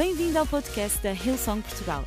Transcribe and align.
Bem-vindo 0.00 0.38
ao 0.38 0.46
podcast 0.46 0.98
da 1.02 1.12
Hillsong 1.12 1.60
Portugal. 1.60 2.06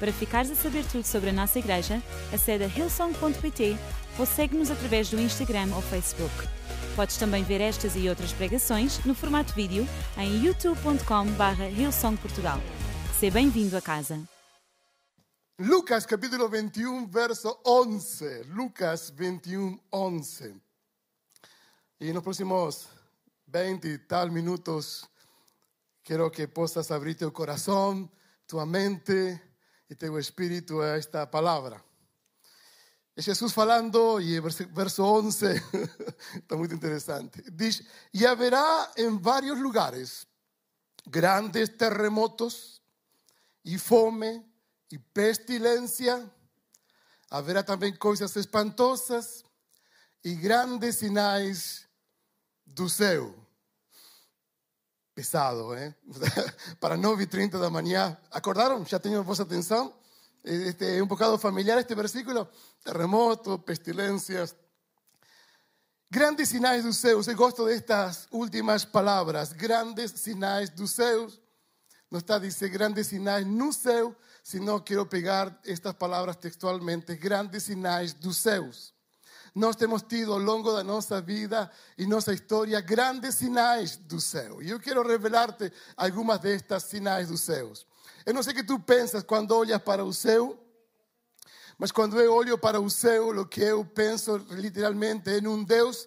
Para 0.00 0.10
ficares 0.10 0.50
a 0.50 0.54
saber 0.54 0.86
tudo 0.86 1.04
sobre 1.04 1.28
a 1.28 1.32
nossa 1.34 1.58
igreja, 1.58 2.02
acede 2.32 2.64
a 2.64 2.66
hillsong.pt 2.66 3.76
ou 4.18 4.24
segue-nos 4.24 4.70
através 4.70 5.10
do 5.10 5.20
Instagram 5.20 5.68
ou 5.74 5.82
Facebook. 5.82 6.32
Podes 6.96 7.18
também 7.18 7.44
ver 7.44 7.60
estas 7.60 7.94
e 7.94 8.08
outras 8.08 8.32
pregações 8.32 9.04
no 9.04 9.14
formato 9.14 9.52
vídeo 9.52 9.86
em 10.16 10.46
youtube.com.br 10.46 11.62
hillsongportugal. 11.78 12.58
Seja 13.20 13.34
bem-vindo 13.34 13.76
a 13.76 13.82
casa. 13.82 14.18
Lucas 15.58 16.06
capítulo 16.06 16.48
21, 16.48 17.06
verso 17.06 17.60
11. 17.66 18.44
Lucas 18.44 19.10
21, 19.10 19.78
11. 19.92 20.54
Y 22.00 22.08
en 22.08 22.14
los 22.14 22.22
próximos 22.22 22.88
20 23.46 23.88
y 23.88 23.98
tal 23.98 24.30
minutos 24.30 25.06
quiero 26.06 26.30
que 26.30 26.46
puedas 26.46 26.88
abrir 26.92 27.18
tu 27.18 27.32
corazón, 27.32 28.08
tu 28.46 28.64
mente 28.64 29.42
y 29.88 29.96
tu 29.96 30.16
espíritu 30.16 30.80
a 30.80 30.96
esta 30.96 31.28
palabra. 31.28 31.84
Es 33.16 33.24
Jesús 33.24 33.52
falando 33.52 34.20
y 34.20 34.36
el 34.36 34.42
verso 34.70 35.04
11 35.04 35.62
está 36.34 36.54
muy 36.54 36.68
interesante. 36.68 37.42
Dice, 37.50 37.84
y 38.12 38.24
habrá 38.24 38.92
en 38.94 39.20
varios 39.20 39.58
lugares 39.58 40.28
grandes 41.06 41.76
terremotos 41.76 42.80
y 43.64 43.76
fome 43.76 44.46
y 44.88 44.98
pestilencia. 44.98 46.30
Habrá 47.30 47.64
también 47.64 47.96
cosas 47.96 48.36
espantosas 48.36 49.44
y 50.22 50.36
grandes 50.36 50.98
sinais 50.98 51.88
do 52.64 52.88
céu. 52.88 53.45
Pesado, 55.16 55.74
¿eh? 55.74 55.96
Para 56.78 56.94
9 56.94 57.22
y 57.22 57.26
30 57.26 57.56
da 57.56 57.70
manhã. 57.70 58.20
¿Acordaron? 58.30 58.84
¿Ya 58.84 58.98
tenían 58.98 59.24
voz 59.24 59.40
atención? 59.40 59.90
Este, 60.44 61.00
un 61.00 61.08
bocado 61.08 61.38
familiar 61.38 61.78
este 61.78 61.94
versículo. 61.94 62.50
Terremoto, 62.84 63.64
pestilencias. 63.64 64.54
Grandes 66.10 66.50
sinais 66.50 66.84
do 66.84 66.92
céu. 66.92 67.22
Eu 67.26 67.34
gosto 67.34 67.64
destas 67.64 68.28
últimas 68.30 68.84
palavras. 68.84 69.54
Grandes 69.54 70.10
sinais 70.10 70.68
do 70.68 70.86
céu. 70.86 71.32
No 72.10 72.18
está, 72.18 72.38
dice, 72.38 72.68
grandes 72.68 73.06
sinais 73.06 73.46
no 73.46 73.72
céu, 73.72 74.14
sino 74.42 74.84
quiero 74.84 75.08
pegar 75.08 75.58
estas 75.64 75.94
palabras 75.94 76.38
textualmente. 76.38 77.16
Grandes 77.16 77.62
sinais 77.62 78.12
dos 78.12 78.36
céus. 78.36 78.92
Nós 79.56 79.74
temos 79.74 80.02
tido 80.02 80.34
ao 80.34 80.38
longo 80.38 80.70
da 80.70 80.84
nossa 80.84 81.18
vida 81.18 81.70
e 81.96 82.06
nossa 82.06 82.34
história 82.34 82.78
grandes 82.82 83.36
sinais 83.36 83.96
do 83.96 84.20
céu. 84.20 84.62
E 84.62 84.68
eu 84.68 84.78
quero 84.78 85.02
revelar-te 85.02 85.72
algumas 85.96 86.38
destas 86.40 86.82
sinais 86.82 87.28
dos 87.28 87.40
céus. 87.40 87.86
Eu 88.26 88.34
não 88.34 88.42
sei 88.42 88.52
o 88.52 88.56
que 88.56 88.62
tu 88.62 88.78
pensas 88.78 89.22
quando 89.22 89.52
olhas 89.52 89.80
para 89.80 90.04
o 90.04 90.12
céu, 90.12 90.62
mas 91.78 91.90
quando 91.90 92.20
eu 92.20 92.34
olho 92.34 92.58
para 92.58 92.78
o 92.78 92.90
céu, 92.90 93.30
o 93.30 93.46
que 93.46 93.62
eu 93.62 93.82
penso 93.82 94.36
literalmente 94.50 95.30
é 95.30 95.38
em 95.38 95.46
um 95.46 95.64
Deus 95.64 96.06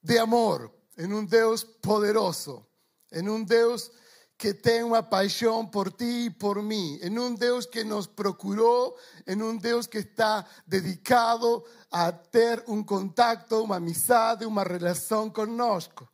de 0.00 0.16
amor, 0.16 0.72
em 0.96 1.12
um 1.12 1.24
Deus 1.24 1.64
poderoso, 1.64 2.64
em 3.10 3.28
um 3.28 3.42
Deus 3.42 3.90
que 4.38 4.52
tem 4.52 4.82
uma 4.82 5.02
paixão 5.02 5.66
por 5.66 5.90
ti 5.90 6.26
e 6.26 6.30
por 6.30 6.62
mim, 6.62 6.98
em 7.02 7.18
um 7.18 7.34
Deus 7.34 7.64
que 7.64 7.82
nos 7.82 8.06
procurou, 8.06 8.96
em 9.26 9.40
um 9.42 9.56
Deus 9.56 9.86
que 9.86 9.98
está 9.98 10.44
dedicado 10.66 11.64
a 11.90 12.12
ter 12.12 12.62
um 12.68 12.82
contato, 12.82 13.62
uma 13.62 13.76
amizade, 13.76 14.44
uma 14.44 14.62
relação 14.62 15.30
conosco. 15.30 16.06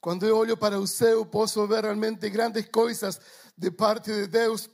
Quando 0.00 0.26
eu 0.26 0.36
olho 0.36 0.56
para 0.56 0.78
o 0.78 0.86
céu, 0.86 1.24
posso 1.24 1.66
ver 1.66 1.84
realmente 1.84 2.28
grandes 2.28 2.66
coisas 2.68 3.20
de 3.56 3.70
parte 3.70 4.12
de 4.12 4.26
Deus 4.26 4.68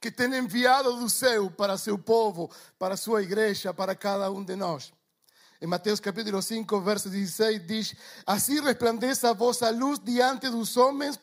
que 0.00 0.10
tem 0.10 0.34
enviado 0.34 0.96
do 0.96 1.08
céu 1.08 1.50
para 1.50 1.76
seu 1.76 1.98
povo, 1.98 2.50
para 2.78 2.96
sua 2.96 3.22
igreja, 3.22 3.74
para 3.74 3.94
cada 3.94 4.30
um 4.30 4.42
de 4.42 4.56
nós. 4.56 4.92
Em 5.60 5.66
Mateus 5.66 6.00
capítulo 6.00 6.40
5, 6.40 6.80
verso 6.80 7.10
16, 7.10 7.66
diz: 7.66 7.94
Assim 8.26 8.60
resplandeça 8.60 9.28
a 9.28 9.34
vossa 9.34 9.68
luz 9.70 9.98
diante 9.98 10.48
dos 10.48 10.76
homens, 10.76 11.18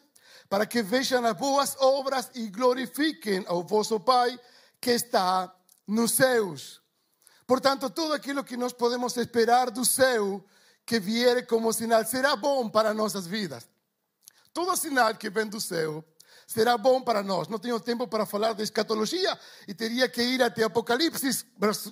para 0.50 0.66
que 0.66 0.82
vejam 0.82 1.26
as 1.26 1.36
boas 1.36 1.76
obras 1.80 2.32
e 2.36 2.48
glorifiquem 2.48 3.44
ao 3.48 3.64
vosso 3.64 4.00
Pai 4.00 4.40
que 4.80 4.92
está 4.92 5.54
nos 5.86 6.12
céus. 6.12 6.82
Portanto, 7.46 7.90
todo 7.90 8.14
aquilo 8.14 8.44
que 8.44 8.58
nós 8.58 8.74
podemos 8.74 9.16
esperar 9.18 9.72
do 9.72 9.86
céu 9.86 10.44
que 10.86 11.00
vier 11.00 11.46
como 11.48 11.74
sinal 11.74 12.06
será 12.06 12.36
bom 12.36 12.70
para 12.70 12.94
nossas 12.94 13.28
vidas. 13.28 13.68
Todo 14.54 14.76
sinal 14.76 15.16
que 15.16 15.30
vem 15.30 15.48
do 15.48 15.60
céu 15.60 16.04
será 16.48 16.78
bom 16.78 17.02
para 17.02 17.22
nós. 17.22 17.50
Não 17.50 17.60
tenho 17.60 17.78
tempo 17.78 18.08
para 18.08 18.26
falar 18.26 18.54
de 18.54 18.64
escatologia 18.64 19.38
e 19.68 19.74
teria 19.74 20.08
que 20.08 20.24
ir 20.24 20.42
até 20.42 20.64
Apocalipse, 20.64 21.46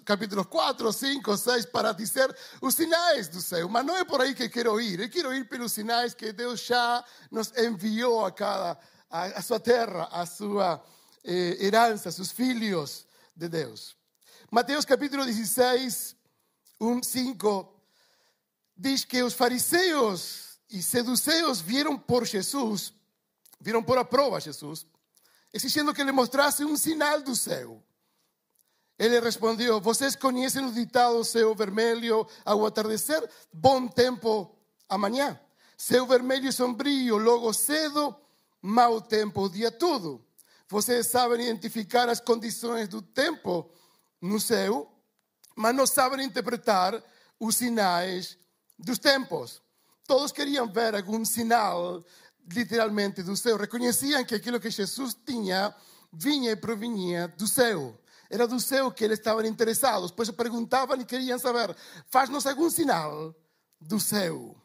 capítulos 0.06 0.48
4, 0.48 0.94
5, 0.94 1.38
6, 1.38 1.66
para 1.66 1.92
dizer 1.92 2.34
os 2.62 2.74
sinais 2.74 3.28
do 3.28 3.42
céu. 3.42 3.68
Mas 3.68 3.86
não 3.86 3.98
é 3.98 4.06
por 4.06 4.22
aí 4.22 4.34
que 4.34 4.48
quero 4.48 4.80
ir. 4.80 5.02
Eu 5.02 5.10
quero 5.10 5.34
ir 5.36 5.48
pelos 5.50 5.74
sinais 5.74 6.14
que 6.14 6.32
Deus 6.32 6.62
já 6.62 7.04
nos 7.30 7.52
enviou 7.58 8.26
a 8.26 8.32
cada 8.32 8.80
a, 9.10 9.26
a 9.26 9.42
sua 9.42 9.60
terra, 9.60 10.08
a 10.10 10.26
sua 10.26 10.84
eh, 11.24 11.58
herança, 11.60 12.10
seus 12.10 12.32
filhos 12.32 13.06
de 13.36 13.50
Deus. 13.50 13.96
Mateus 14.50 14.86
capítulo 14.86 15.26
16, 15.26 16.16
1, 16.80 17.04
5, 17.04 17.82
diz 18.78 19.04
que 19.04 19.22
os 19.22 19.34
fariseus 19.34 20.60
e 20.70 20.82
seduceus 20.82 21.60
vieram 21.60 21.98
por 21.98 22.26
Jesus 22.26 22.94
viram 23.60 23.84
por 23.84 23.98
a 23.98 24.06
prova 24.06 24.40
Jesus, 24.40 24.86
exigindo 25.54 25.94
que 25.94 26.04
lhe 26.04 26.12
mostrasse 26.12 26.64
um 26.64 26.76
sinal 26.76 27.22
do 27.22 27.36
céu. 27.36 27.84
Ele 28.98 29.20
respondeu: 29.20 29.82
Vocês 29.82 30.16
conhecem 30.16 30.66
o 30.66 30.72
ditado 30.72 31.24
céu 31.24 31.54
vermelho 31.54 32.28
ao 32.44 32.66
atardecer, 32.66 33.30
bom 33.52 33.88
tempo 33.88 34.56
amanhã. 34.88 35.40
Céu 35.78 36.06
vermelho 36.06 36.48
e 36.48 36.54
sombrio, 36.54 37.18
logo 37.18 37.52
cedo, 37.52 38.16
mau 38.62 39.02
tempo 39.02 39.42
o 39.42 39.50
dia 39.50 39.70
todo. 39.70 40.24
Vocês 40.68 41.08
sabem 41.08 41.42
identificar 41.42 42.10
as 42.10 42.20
condições 42.20 42.88
do 42.88 43.02
tempo 43.02 43.70
no 44.22 44.40
céu, 44.40 44.92
mas 45.56 45.76
não 45.76 45.86
sabem 45.86 46.26
interpretar 46.26 47.04
os 47.40 47.58
sinais 47.58 48.38
dos 48.80 48.98
tempos. 48.98 49.62
Todos 50.08 50.32
queriam 50.32 50.72
ver 50.72 50.96
algum 50.96 51.26
sinal 51.26 52.04
literalmente 52.52 53.24
do 53.24 53.36
céu. 53.36 53.58
Reconheciam 53.58 54.24
que 54.24 54.36
aquilo 54.36 54.60
que 54.60 54.70
Jesus 54.70 55.16
tinha 55.26 55.74
vinha 56.12 56.52
e 56.52 56.56
provinha 56.56 57.28
do 57.30 57.48
céu. 57.48 57.98
Era 58.30 58.48
do 58.48 58.60
céu 58.60 58.92
que 58.92 59.04
eles 59.04 59.20
estavam 59.20 59.46
interessados. 59.46 60.12
Pois 60.12 60.30
perguntavam 60.32 61.00
e 61.00 61.06
queriam 61.06 61.38
saber: 61.40 61.76
faz-nos 62.08 62.46
algum 62.46 62.70
sinal 62.70 63.36
do 63.80 64.00
céu. 64.00 64.56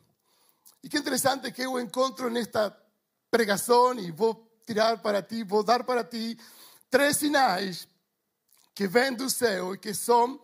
E 0.82 0.88
que 0.88 0.98
interessante 0.98 1.52
que 1.52 1.62
eu 1.62 1.78
encontro 1.78 2.30
nesta 2.30 2.74
pregação, 3.30 3.98
e 3.98 4.10
vou 4.10 4.50
tirar 4.66 4.98
para 4.98 5.22
ti, 5.22 5.44
vou 5.44 5.62
dar 5.62 5.84
para 5.84 6.02
ti 6.02 6.38
três 6.88 7.18
sinais 7.18 7.86
que 8.74 8.86
vêm 8.86 9.12
do 9.12 9.28
céu 9.28 9.74
e 9.74 9.78
que 9.78 9.92
são 9.92 10.40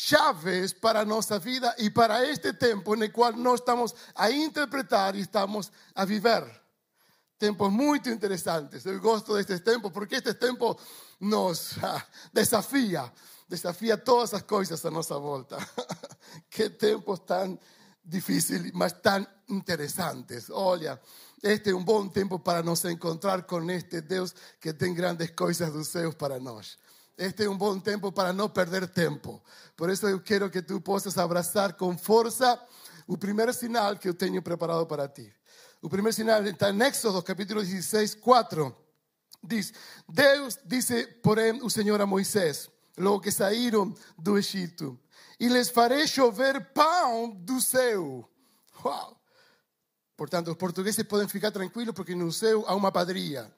chaves 0.00 0.72
para 0.72 1.04
nossa 1.04 1.40
vida 1.40 1.74
e 1.76 1.90
para 1.90 2.24
este 2.24 2.52
tempo 2.52 2.94
no 2.94 3.10
qual 3.10 3.32
nós 3.32 3.58
estamos 3.58 3.92
a 4.14 4.30
interpretar 4.30 5.16
e 5.16 5.20
estamos 5.22 5.72
a 5.92 6.04
viver. 6.04 6.44
Tempos 7.36 7.72
muito 7.72 8.08
interessantes. 8.08 8.86
Eu 8.86 9.00
gosto 9.00 9.34
destes 9.34 9.58
tempos 9.58 9.90
porque 9.90 10.14
este 10.14 10.34
tempo 10.34 10.78
nos 11.18 11.76
ah, 11.82 12.00
desafia, 12.32 13.12
desafia 13.48 13.98
todas 13.98 14.34
as 14.34 14.42
coisas 14.42 14.84
à 14.86 14.90
nossa 14.90 15.18
volta. 15.18 15.58
que 16.48 16.70
tempos 16.70 17.18
tão 17.26 17.58
difíceis, 18.04 18.70
mas 18.74 18.92
tão 18.92 19.26
interessantes. 19.48 20.48
Olha, 20.50 21.00
este 21.42 21.70
é 21.70 21.74
um 21.74 21.82
bom 21.82 22.08
tempo 22.08 22.38
para 22.38 22.62
nos 22.62 22.84
encontrar 22.84 23.42
com 23.42 23.68
este 23.68 24.00
Deus 24.00 24.32
que 24.60 24.72
tem 24.72 24.94
grandes 24.94 25.32
coisas 25.32 25.72
dos 25.72 25.88
céus 25.88 26.14
para 26.14 26.38
nós. 26.38 26.78
Este 27.18 27.46
é 27.46 27.50
um 27.50 27.58
bom 27.58 27.80
tempo 27.80 28.12
para 28.12 28.32
não 28.32 28.48
perder 28.48 28.86
tempo. 28.86 29.42
Por 29.76 29.90
isso 29.90 30.06
eu 30.06 30.20
quero 30.20 30.48
que 30.48 30.62
tu 30.62 30.80
possas 30.80 31.18
abraçar 31.18 31.72
com 31.72 31.98
força 31.98 32.56
o 33.08 33.18
primeiro 33.18 33.52
sinal 33.52 33.96
que 33.96 34.08
eu 34.08 34.14
tenho 34.14 34.40
preparado 34.40 34.86
para 34.86 35.08
ti. 35.08 35.34
O 35.82 35.88
primeiro 35.88 36.14
sinal 36.14 36.44
está 36.44 36.70
em 36.70 36.80
Éxodo, 36.80 37.20
capítulo 37.20 37.60
16, 37.60 38.14
4. 38.14 38.76
Diz: 39.42 39.72
Deus 40.08 40.60
disse, 40.64 41.08
porém, 41.20 41.60
o 41.60 41.68
Senhor 41.68 42.00
a 42.00 42.06
Moisés, 42.06 42.70
logo 42.96 43.20
que 43.20 43.32
saíram 43.32 43.92
do 44.16 44.38
Egito, 44.38 44.96
e 45.40 45.48
lhes 45.48 45.70
farei 45.70 46.06
chover 46.06 46.72
pão 46.72 47.30
do 47.30 47.60
céu. 47.60 48.28
Uau! 48.84 49.20
Portanto, 50.16 50.52
os 50.52 50.56
portugueses 50.56 51.04
podem 51.04 51.26
ficar 51.26 51.50
tranquilos 51.50 51.94
porque 51.94 52.14
no 52.14 52.30
céu 52.30 52.64
há 52.68 52.76
uma 52.76 52.92
padrinha. 52.92 53.50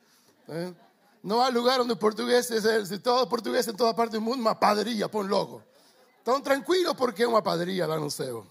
¿eh? 0.48 0.74
No 1.22 1.44
hay 1.44 1.52
lugar 1.52 1.78
donde 1.78 1.96
portugueses, 1.96 2.88
de 2.88 2.98
todo 2.98 3.28
portugués 3.28 3.68
en 3.68 3.76
toda 3.76 3.94
parte 3.94 4.12
del 4.12 4.22
mundo, 4.22 4.40
una 4.40 4.58
padrilla, 4.58 5.08
pon 5.08 5.28
logo. 5.28 5.62
Están 6.18 6.42
tranquilos 6.42 6.94
porque 6.96 7.22
es 7.22 7.28
una 7.28 7.42
padrilla 7.42 7.86
lá 7.86 7.98
no 7.98 8.10
céu. 8.10 8.46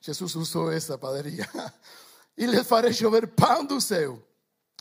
Jesús 0.00 0.34
usó 0.36 0.70
esa 0.70 0.98
padrilla. 0.98 1.50
Y 2.38 2.46
les 2.46 2.66
faré 2.66 2.92
llover 2.92 3.34
pan 3.34 3.66
do 3.66 3.80
céu. 3.80 4.22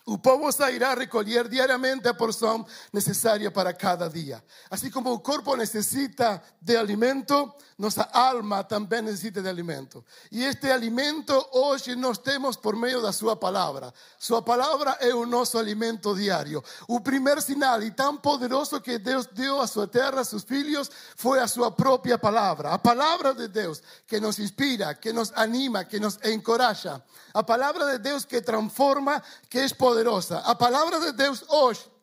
O 0.07 0.19
povo 0.19 0.52
sairá 0.52 0.92
a 0.92 0.94
recolher 0.94 1.48
diariamente 1.48 2.07
a 2.07 2.13
porção 2.13 2.63
necessária 2.94 3.50
para 3.50 3.74
cada 3.74 4.07
dia. 4.07 4.44
Assim 4.69 4.92
como 4.92 5.12
o 5.12 5.19
corpo 5.19 5.56
necessita 5.56 6.40
de 6.62 6.78
alimento, 6.78 7.52
nossa 7.75 8.07
alma 8.13 8.63
também 8.63 9.02
necessita 9.02 9.42
de 9.42 9.50
alimento. 9.50 10.06
E 10.31 10.46
este 10.46 10.69
alimento 10.69 11.34
hoje 11.52 11.96
nós 11.96 12.19
temos 12.19 12.56
por 12.56 12.75
meio 12.75 13.02
da 13.02 13.12
Sua 13.12 13.36
palavra. 13.36 13.92
Sua 14.19 14.44
palavra 14.44 14.96
é 15.00 15.12
o 15.12 15.25
nosso 15.25 15.57
alimento 15.57 16.13
diário. 16.13 16.63
O 16.88 17.02
primeiro 17.02 17.42
sinal 17.42 17.81
e 17.81 17.90
tão 17.90 18.16
poderoso 18.16 18.80
que 18.80 19.00
Deus 19.00 19.25
deu 19.25 19.60
à 19.60 19.66
sua 19.66 19.88
terra, 19.88 20.22
a 20.22 20.24
seus 20.24 20.44
filhos, 20.44 20.88
foi 21.16 21.40
a 21.40 21.48
Sua 21.48 21.72
própria 21.72 22.19
palavra. 22.19 22.69
A 22.69 22.78
palavra 22.78 23.34
de 23.34 23.48
Deus 23.48 23.81
que 24.06 24.19
nos 24.19 24.38
inspira, 24.38 24.94
que 24.94 25.12
nos 25.12 25.31
anima, 25.36 25.84
que 25.84 26.00
nos 26.00 26.19
encoraja. 26.24 27.04
A 27.34 27.42
palavra 27.42 27.94
de 27.94 27.98
Deus 27.98 28.24
que 28.24 28.40
transforma, 28.40 29.22
que 29.50 29.57
é 29.57 29.69
poderosa 29.69 29.94
poderosa. 29.95 30.39
A 30.39 30.53
palavra 30.53 31.00
de 31.00 31.13
Deus 31.13 31.45
hoje 31.47 31.95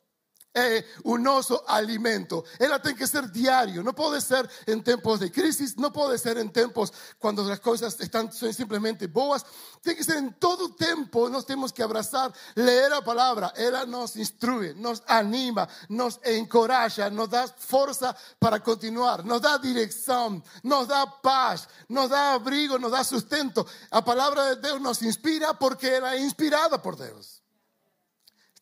é 0.54 0.84
o 1.04 1.18
nosso 1.18 1.62
alimento. 1.66 2.42
Ela 2.58 2.78
tem 2.78 2.94
que 2.94 3.06
ser 3.06 3.28
diário, 3.30 3.82
não 3.82 3.92
pode 3.92 4.22
ser 4.22 4.48
em 4.66 4.80
tempos 4.80 5.20
de 5.20 5.28
crise, 5.28 5.74
não 5.78 5.90
pode 5.90 6.18
ser 6.18 6.38
em 6.38 6.48
tempos 6.48 6.90
quando 7.18 7.40
as 7.50 7.58
coisas 7.58 7.98
estão 8.00 8.30
simplesmente 8.32 9.06
boas. 9.06 9.44
Tem 9.82 9.94
que 9.94 10.04
ser 10.04 10.18
em 10.18 10.30
todo 10.30 10.70
tempo. 10.70 11.28
Nós 11.28 11.44
temos 11.44 11.70
que 11.70 11.82
abraçar, 11.82 12.32
ler 12.56 12.90
a 12.92 13.02
palavra. 13.02 13.52
Ela 13.56 13.84
nos 13.84 14.16
instrui, 14.16 14.72
nos 14.72 15.02
anima, 15.06 15.68
nos 15.88 16.18
encoraja, 16.24 17.10
nos 17.10 17.28
dá 17.28 17.46
força 17.46 18.16
para 18.40 18.58
continuar, 18.58 19.22
nos 19.22 19.40
dá 19.40 19.58
direção, 19.58 20.42
nos 20.64 20.86
dá 20.86 21.06
paz, 21.06 21.68
nos 21.90 22.08
dá 22.08 22.34
abrigo, 22.34 22.78
nos 22.78 22.92
dá 22.92 23.04
sustento. 23.04 23.66
A 23.90 24.00
palavra 24.00 24.54
de 24.54 24.62
Deus 24.62 24.80
nos 24.80 25.02
inspira 25.02 25.52
porque 25.52 25.86
ela 25.86 26.14
é 26.14 26.20
inspirada 26.20 26.78
por 26.78 26.96
Deus. 26.96 27.41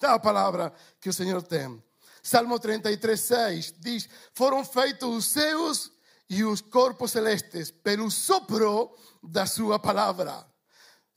Está 0.00 0.14
a 0.14 0.18
palavra 0.18 0.72
que 0.98 1.10
o 1.10 1.12
Senhor 1.12 1.42
tem. 1.42 1.84
Salmo 2.22 2.58
33, 2.58 3.20
6 3.20 3.74
diz: 3.80 4.08
Foram 4.32 4.64
feitos 4.64 5.14
os 5.14 5.26
céus 5.26 5.92
e 6.26 6.42
os 6.42 6.62
corpos 6.62 7.10
celestes 7.10 7.70
pelo 7.70 8.10
sopro 8.10 8.96
da 9.22 9.44
sua 9.44 9.78
palavra. 9.78 10.42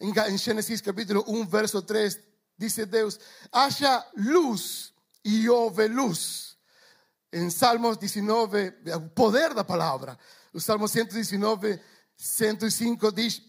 Em 0.02 0.38
Gênesis 0.38 0.82
capítulo 0.82 1.24
1, 1.26 1.46
verso 1.46 1.82
3, 1.82 2.20
diz 2.58 2.76
Deus: 2.76 3.18
haja 3.54 4.06
luz 4.18 4.94
e 5.24 5.50
houve 5.50 5.88
luz. 5.88 6.58
Em 7.32 7.50
Salmos 7.50 7.96
19, 7.96 8.74
o 8.98 9.10
poder 9.12 9.54
da 9.54 9.64
palavra. 9.64 10.20
O 10.52 10.60
Salmo 10.60 10.90
119, 10.90 11.80
105 12.18 13.14
diz: 13.14 13.42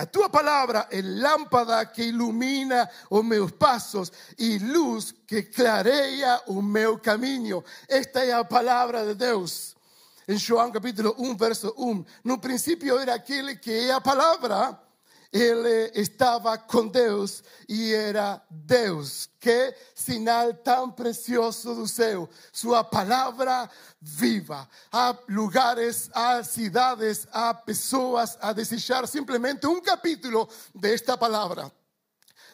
a 0.00 0.06
tua 0.06 0.30
palavra 0.30 0.88
é 0.90 1.02
lâmpada 1.02 1.84
que 1.84 2.04
ilumina 2.04 2.88
os 3.10 3.22
meus 3.22 3.50
passos 3.50 4.10
e 4.38 4.56
luz 4.56 5.14
que 5.26 5.42
clareia 5.42 6.40
o 6.46 6.62
meu 6.62 6.98
caminho. 6.98 7.62
Esta 7.86 8.24
é 8.24 8.32
a 8.32 8.42
palavra 8.42 9.04
de 9.04 9.14
Deus. 9.14 9.76
Em 10.26 10.38
João 10.38 10.72
capítulo 10.72 11.14
1, 11.18 11.36
verso 11.36 11.74
1. 11.76 12.02
No 12.24 12.38
princípio 12.38 12.98
era 12.98 13.12
aquele 13.12 13.54
que 13.56 13.70
é 13.70 13.92
a 13.92 14.00
palavra 14.00 14.80
ele 15.32 15.92
estava 15.94 16.58
com 16.58 16.86
Deus 16.88 17.42
e 17.68 17.94
era 17.94 18.42
Deus. 18.50 19.28
Que 19.38 19.74
sinal 19.94 20.52
tão 20.52 20.90
precioso 20.90 21.74
do 21.74 21.86
céu. 21.86 22.28
Sua 22.52 22.82
palavra 22.82 23.70
viva. 24.00 24.68
Há 24.90 25.16
lugares, 25.28 26.10
há 26.12 26.42
cidades, 26.42 27.26
há 27.32 27.54
pessoas 27.54 28.36
a 28.40 28.52
desejar 28.52 29.06
simplesmente 29.06 29.66
um 29.66 29.80
capítulo 29.80 30.48
desta 30.74 31.16
palavra. 31.16 31.70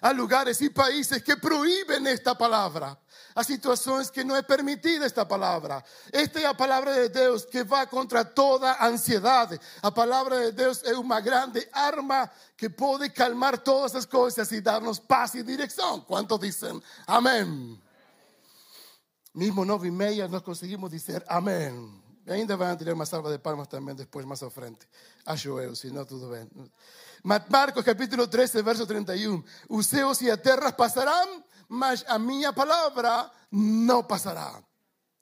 Há 0.00 0.10
lugares 0.10 0.60
e 0.60 0.70
países 0.70 1.22
que 1.22 1.36
proíbem 1.36 2.06
esta 2.08 2.34
palavra. 2.34 2.98
Há 3.34 3.44
situações 3.44 4.10
que 4.10 4.24
não 4.24 4.34
é 4.34 4.42
permitida 4.42 5.04
esta 5.04 5.24
palavra. 5.24 5.82
Esta 6.12 6.40
é 6.40 6.46
a 6.46 6.54
palavra 6.54 6.92
de 7.02 7.08
Deus 7.10 7.44
que 7.44 7.64
vai 7.64 7.86
contra 7.86 8.24
toda 8.24 8.84
ansiedade. 8.86 9.60
A 9.82 9.90
palavra 9.90 10.46
de 10.46 10.52
Deus 10.52 10.82
é 10.84 10.94
uma 10.94 11.20
grande 11.20 11.66
arma 11.72 12.30
que 12.56 12.68
pode 12.68 13.10
calmar 13.10 13.58
todas 13.58 13.94
as 13.94 14.06
coisas 14.06 14.50
e 14.52 14.60
dar-nos 14.60 14.98
paz 14.98 15.34
e 15.34 15.42
direção. 15.42 16.00
Quantos 16.00 16.38
dizem 16.40 16.82
amém? 17.06 17.80
Mesmo 19.34 19.64
nove 19.66 19.88
e 19.88 19.90
meia 19.90 20.28
nós 20.28 20.42
conseguimos 20.42 20.90
dizer 20.90 21.22
amém. 22.26 22.40
Ainda 22.40 22.56
vão 22.56 22.76
ter 22.76 22.92
uma 22.92 23.06
salva 23.06 23.30
de 23.30 23.38
palmas 23.38 23.68
também 23.68 23.94
depois, 23.94 24.24
mais 24.26 24.42
à 24.42 24.50
frente. 24.50 24.86
Acho 25.24 25.58
eu, 25.60 25.74
se 25.74 25.90
não, 25.90 26.04
tudo 26.04 26.28
bem. 26.28 26.48
Marcos 27.22 27.84
capítulo 27.84 28.26
13, 28.26 28.62
verso 28.62 28.86
31. 28.86 29.42
Os 29.68 29.86
céus 29.86 30.20
e 30.20 30.30
a 30.30 30.38
mas 31.68 32.04
a 32.06 32.18
minha 32.18 32.52
palavra 32.52 33.30
não 33.50 34.02
passará. 34.04 34.62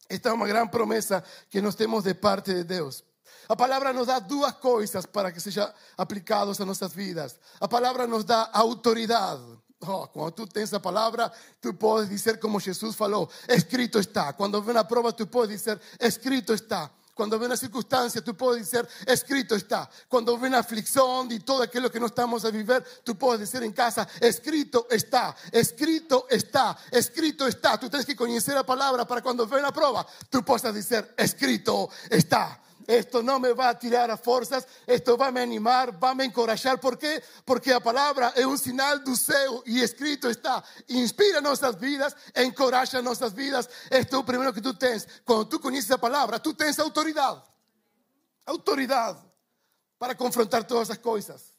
Esta 0.08 0.28
é 0.28 0.32
uma 0.32 0.46
grande 0.46 0.70
promessa 0.70 1.24
que 1.48 1.60
nós 1.60 1.74
temos 1.74 2.04
de 2.04 2.14
parte 2.14 2.52
de 2.52 2.64
Deus. 2.64 3.02
A 3.48 3.56
palavra 3.56 3.92
nos 3.92 4.06
dá 4.06 4.18
duas 4.18 4.52
coisas 4.52 5.06
para 5.06 5.32
que 5.32 5.40
sejam 5.40 5.70
aplicados 5.96 6.60
a 6.60 6.64
nossas 6.64 6.92
vidas. 6.92 7.38
A 7.60 7.68
palavra 7.68 8.06
nos 8.06 8.24
dá 8.24 8.50
autoridade. 8.52 9.42
Oh, 9.86 10.08
quando 10.08 10.32
tu 10.32 10.46
tens 10.46 10.72
a 10.72 10.80
palavra, 10.80 11.30
tu 11.60 11.74
podes 11.74 12.08
dizer 12.08 12.38
como 12.38 12.60
Jesus 12.60 12.94
falou: 12.94 13.28
escrito 13.48 13.98
está. 13.98 14.32
Quando 14.32 14.60
vem 14.62 14.76
a 14.76 14.84
prova, 14.84 15.12
tu 15.12 15.26
podes 15.26 15.60
dizer: 15.60 15.80
escrito 16.00 16.52
está. 16.54 16.90
Quando 17.14 17.38
vem 17.38 17.50
a 17.50 17.56
circunstância, 17.56 18.20
tu 18.20 18.34
podes 18.34 18.64
dizer, 18.64 18.88
escrito 19.06 19.54
está. 19.54 19.88
Quando 20.08 20.36
vem 20.36 20.52
a 20.52 20.58
aflicção 20.58 21.28
e 21.30 21.38
todo 21.38 21.62
aquilo 21.62 21.88
que 21.88 22.00
não 22.00 22.08
estamos 22.08 22.44
a 22.44 22.50
viver, 22.50 22.82
tu 23.04 23.14
podes 23.14 23.48
dizer 23.48 23.62
em 23.62 23.70
casa, 23.70 24.06
escrito 24.20 24.84
está, 24.90 25.34
escrito 25.52 26.26
está, 26.28 26.76
escrito 26.90 27.46
está. 27.46 27.78
Tu 27.78 27.88
tens 27.88 28.04
que 28.04 28.16
conhecer 28.16 28.56
a 28.56 28.64
palavra 28.64 29.06
para 29.06 29.22
quando 29.22 29.46
vem 29.46 29.62
a 29.62 29.70
prova, 29.70 30.04
tu 30.28 30.42
possas 30.42 30.74
dizer, 30.74 31.08
escrito 31.16 31.88
está. 32.10 32.63
Esto 32.86 33.22
no 33.22 33.40
me 33.40 33.52
va 33.52 33.70
a 33.70 33.78
tirar 33.78 34.10
a 34.10 34.16
fuerzas, 34.16 34.66
esto 34.86 35.16
va 35.16 35.28
a 35.28 35.32
me 35.32 35.40
animar, 35.40 36.02
va 36.02 36.10
a 36.10 36.14
me 36.14 36.24
encorajar. 36.24 36.78
¿Por 36.78 36.98
qué? 36.98 37.22
Porque 37.44 37.70
la 37.70 37.80
palabra 37.80 38.32
es 38.36 38.44
un 38.44 38.58
sinal 38.58 39.02
do 39.02 39.16
céu 39.16 39.62
y 39.64 39.80
escrito 39.80 40.28
está. 40.28 40.62
Inspira 40.88 41.40
nuestras 41.40 41.78
vidas, 41.78 42.14
encoraja 42.34 43.00
nuestras 43.00 43.34
vidas. 43.34 43.70
Esto 43.84 43.96
es 43.96 44.12
lo 44.12 44.26
primero 44.26 44.52
que 44.52 44.60
tú 44.60 44.74
tienes. 44.74 45.08
Cuando 45.24 45.48
tú 45.48 45.60
conoces 45.60 45.88
la 45.88 45.98
palabra, 45.98 46.42
tú 46.42 46.52
tienes 46.52 46.78
autoridad. 46.78 47.42
Autoridad 48.44 49.16
para 49.96 50.14
confrontar 50.14 50.66
todas 50.66 50.88
esas 50.88 50.98
cosas 50.98 51.53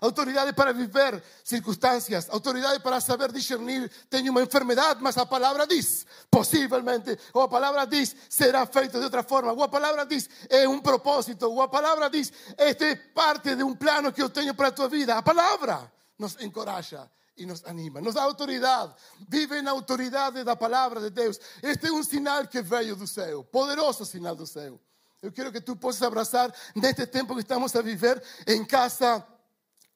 autoridade 0.00 0.52
para 0.52 0.72
viver 0.72 1.22
circunstâncias, 1.42 2.28
autoridade 2.30 2.80
para 2.80 3.00
saber 3.00 3.32
discernir. 3.32 3.90
Tenho 4.08 4.30
uma 4.30 4.42
enfermidade, 4.42 5.00
mas 5.02 5.16
a 5.18 5.26
palavra 5.26 5.66
diz, 5.66 6.06
possivelmente, 6.30 7.18
ou 7.32 7.42
a 7.42 7.48
palavra 7.48 7.86
diz, 7.86 8.14
será 8.28 8.66
feito 8.66 8.98
de 8.98 9.04
outra 9.04 9.22
forma, 9.22 9.52
ou 9.52 9.62
a 9.62 9.68
palavra 9.68 10.04
diz, 10.04 10.28
é 10.48 10.68
um 10.68 10.80
propósito, 10.80 11.50
ou 11.50 11.62
a 11.62 11.68
palavra 11.68 12.08
diz, 12.08 12.32
este 12.56 12.84
é 12.84 12.96
parte 12.96 13.54
de 13.54 13.62
um 13.62 13.74
plano 13.74 14.12
que 14.12 14.22
eu 14.22 14.28
tenho 14.28 14.54
para 14.54 14.68
a 14.68 14.72
tua 14.72 14.88
vida. 14.88 15.16
A 15.16 15.22
palavra 15.22 15.90
nos 16.18 16.40
encoraja 16.40 17.10
e 17.36 17.46
nos 17.46 17.64
anima, 17.64 18.00
nos 18.00 18.14
dá 18.14 18.22
autoridade, 18.24 18.92
vive 19.28 19.62
na 19.62 19.70
autoridade 19.70 20.42
da 20.42 20.56
palavra 20.56 21.00
de 21.00 21.10
Deus. 21.10 21.38
Este 21.62 21.86
é 21.86 21.92
um 21.92 22.02
sinal 22.02 22.46
que 22.46 22.60
veio 22.60 22.96
do 22.96 23.06
céu, 23.06 23.44
poderoso 23.44 24.04
sinal 24.04 24.34
do 24.34 24.46
céu. 24.46 24.80
Eu 25.22 25.32
quero 25.32 25.50
que 25.50 25.60
tu 25.60 25.74
possas 25.74 26.02
abraçar 26.02 26.52
neste 26.74 27.06
tempo 27.06 27.34
que 27.34 27.40
estamos 27.40 27.74
a 27.74 27.82
viver 27.82 28.22
em 28.46 28.64
casa 28.64 29.24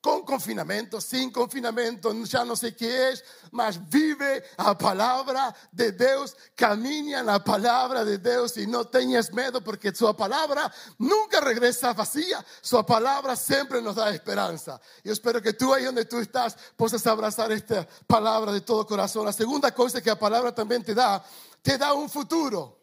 com 0.03 0.21
confinamento, 0.25 1.01
sem 1.01 1.31
confinamento, 1.31 2.27
já 2.27 2.45
não 2.45 2.57
sei 2.57 2.71
o 2.71 2.75
que 2.75 2.87
é, 2.87 3.15
mas 3.53 3.77
vive 3.77 4.43
a 4.59 4.75
palavra 4.75 5.55
de 5.73 5.93
Deus, 5.93 6.35
caminha 6.57 7.23
na 7.23 7.39
palavra 7.39 8.05
de 8.05 8.19
Deus 8.19 8.57
e 8.57 8.67
não 8.67 8.85
tenhas 8.85 9.31
medo, 9.31 9.63
porque 9.63 9.95
sua 9.95 10.13
palavra 10.13 10.71
nunca 10.99 11.41
regressa 11.41 11.95
vazia, 11.95 12.45
sua 12.61 12.83
palavra 12.83 13.37
sempre 13.37 13.81
nos 13.81 13.95
dá 13.95 14.11
esperança. 14.11 14.81
Eu 15.05 15.13
espero 15.13 15.41
que 15.41 15.53
tu, 15.53 15.73
aí 15.73 15.87
onde 15.87 16.05
tu 16.05 16.19
estás, 16.19 16.57
possas 16.77 17.07
abraçar 17.07 17.53
esta 17.53 17.87
palavra 18.09 18.53
de 18.53 18.61
todo 18.61 18.85
coração. 18.85 19.25
A 19.25 19.33
segunda 19.33 19.71
coisa 19.71 20.01
que 20.01 20.11
a 20.11 20.17
palavra 20.17 20.51
também 20.51 20.81
te 20.81 20.95
dá, 20.95 21.23
te 21.63 21.79
dá 21.79 21.95
um 21.95 22.09
futuro 22.09 22.82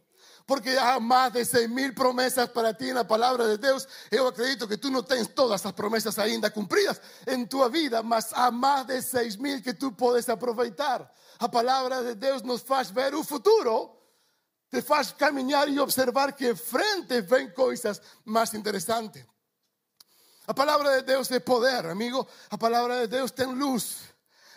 porque 0.50 0.72
há 0.72 1.00
mais 1.00 1.32
de 1.32 1.46
100 1.46 1.68
mil 1.68 1.94
promessas 1.94 2.50
para 2.50 2.74
ti 2.74 2.92
na 2.92 3.06
palavra 3.06 3.48
de 3.50 3.58
Deus. 3.58 3.88
Eu 4.10 4.28
acredito 4.28 4.68
que 4.68 4.78
tu 4.78 4.90
não 4.90 5.04
tens 5.04 5.28
todas 5.28 5.64
as 5.64 5.72
promessas 5.74 6.18
ainda 6.18 6.50
cumpridas 6.50 7.00
em 7.28 7.46
tua 7.46 7.70
vida, 7.70 8.02
mas 8.02 8.34
há 8.34 8.50
mais 8.50 8.88
de 8.88 9.00
6 9.00 9.36
mil 9.36 9.62
que 9.62 9.76
tu 9.76 9.92
podes 9.92 10.28
aproveitar. 10.28 11.08
A 11.38 11.48
palavra 11.48 12.04
de 12.04 12.16
Deus 12.16 12.42
nos 12.42 12.64
faz 12.64 12.90
ver 12.90 13.14
o 13.14 13.24
futuro, 13.24 13.96
te 14.72 14.82
faz 14.82 15.12
caminhar 15.12 15.70
e 15.70 15.80
observar 15.80 16.34
que 16.34 16.56
frente 16.56 17.22
vem 17.22 17.52
coisas 17.52 18.02
mais 18.26 18.52
interessantes. 18.56 19.24
A 20.48 20.54
palavra 20.56 20.98
de 20.98 21.04
Deus 21.04 21.30
é 21.30 21.40
poder, 21.40 21.86
amigo. 21.86 22.28
A 22.50 22.58
palavra 22.58 23.02
de 23.02 23.08
Deus 23.08 23.30
tem 23.30 23.46
luz. 23.46 23.98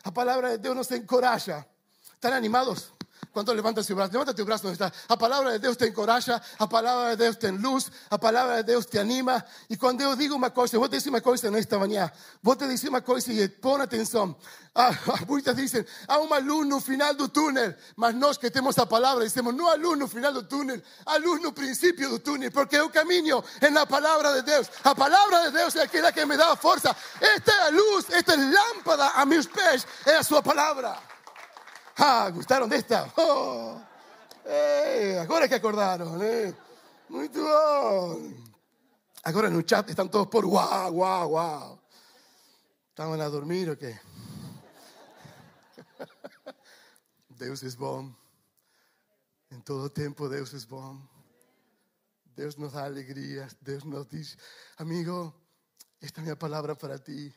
A 0.05 0.11
palavra 0.11 0.53
de 0.53 0.57
Deus 0.57 0.75
nos 0.75 0.91
encoraja. 0.91 1.67
¿Están 2.15 2.33
animados? 2.33 2.95
¿Cuánto 3.33 3.55
levanta 3.55 3.83
su 3.83 3.95
brazo? 3.95 4.13
Levanta 4.13 4.35
tu 4.35 4.45
brazo 4.45 4.65
donde 4.69 4.85
está. 4.85 4.93
La 5.09 5.17
palabra 5.17 5.53
de 5.53 5.59
Dios 5.59 5.77
te 5.79 5.87
encoraja, 5.87 6.41
la 6.59 6.69
palabra 6.69 7.17
de 7.17 7.25
Dios 7.25 7.39
te 7.39 7.51
luz, 7.51 7.91
la 8.11 8.19
palabra 8.19 8.57
de 8.57 8.65
Dios 8.65 8.87
te 8.89 9.01
anima. 9.01 9.45
Y 9.69 9.77
cuando 9.77 10.05
yo 10.05 10.15
digo 10.17 10.37
una 10.37 10.51
cosa, 10.51 10.77
vos 10.79 10.91
te 10.91 10.97
decís 10.97 11.09
una 11.09 11.23
cosa 11.23 11.49
en 11.49 11.57
esta 11.57 11.79
mañana, 11.79 12.13
vos 12.43 12.59
te 12.59 12.67
decís 12.67 12.85
una 12.85 13.01
cosa 13.01 13.33
y 13.33 13.49
pon 13.49 13.81
atención. 13.81 14.37
Ah, 14.75 14.91
muchas 15.27 15.57
dicen, 15.57 15.87
há 16.09 16.19
uma 16.19 16.39
luz 16.41 16.67
no 16.67 16.81
final 16.81 17.15
do 17.17 17.29
túnel, 17.29 17.77
mas 17.97 18.15
nós 18.15 18.39
que 18.39 18.51
temos 18.51 18.79
a 18.79 18.87
palavra 18.87 19.25
dizemos, 19.25 19.55
não 19.55 19.69
há 19.69 19.77
luz 19.77 19.99
no 19.99 20.09
final 20.09 20.33
do 20.33 20.43
túnel, 20.45 20.81
há 21.05 21.17
luz 21.19 21.43
no 21.43 21.53
princípio 21.53 22.09
do 22.09 22.19
túnel, 22.19 22.51
porque 22.51 22.81
o 22.81 22.89
caminho 22.89 23.43
é 23.61 23.69
na 23.69 23.87
palavra 23.87 24.33
de 24.35 24.43
Deus. 24.43 24.69
A 24.85 24.95
palavra 24.95 25.47
de 25.47 25.51
Deus 25.53 25.75
é 25.77 25.83
aquela 25.83 26.13
que 26.13 26.25
me 26.25 26.37
dá 26.37 26.55
força. 26.57 26.95
Esta 27.21 27.53
é 27.53 27.61
a 27.67 27.69
luz, 27.71 28.07
esta 28.11 28.33
é 28.33 28.37
a 28.37 28.39
lâmpada 28.39 29.09
a 29.09 29.27
meus 29.27 29.47
pés, 29.47 29.87
é 30.07 30.17
a 30.17 30.23
sua. 30.23 30.43
Ah, 31.99 32.31
gostaram 32.31 32.69
desta? 32.69 33.13
Oh, 33.17 33.79
ei, 34.47 35.19
agora 35.19 35.49
que 35.49 35.55
acordaram, 35.55 36.17
né? 36.17 36.55
Muito 37.09 37.43
bom. 37.43 38.33
Agora 39.23 39.51
no 39.51 39.63
chat 39.69 39.89
estão 39.89 40.09
todos 40.09 40.29
por 40.29 40.45
uau, 40.45 40.95
uau, 40.95 41.31
uau. 41.33 41.83
Estavam 42.91 43.21
a 43.21 43.29
dormir 43.29 43.69
o 43.71 43.77
quê? 43.77 43.99
Deus 47.31 47.63
é 47.63 47.71
bom. 47.77 48.13
Em 49.51 49.61
todo 49.61 49.91
tempo 49.91 50.29
Deus 50.29 50.55
é 50.55 50.67
bom. 50.67 50.99
Deus 52.35 52.57
nos 52.57 52.73
dá 52.73 52.85
alegria. 52.85 53.47
Deus 53.61 53.85
nos 53.85 54.07
diz, 54.09 54.37
amigo, 54.79 55.33
esta 56.01 56.21
é 56.21 56.23
minha 56.23 56.37
palavra 56.37 56.75
para 56.75 56.99
ti. 56.99 57.35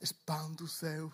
Es 0.00 0.12
pão 0.12 0.52
do 0.54 0.68
céu. 0.68 1.12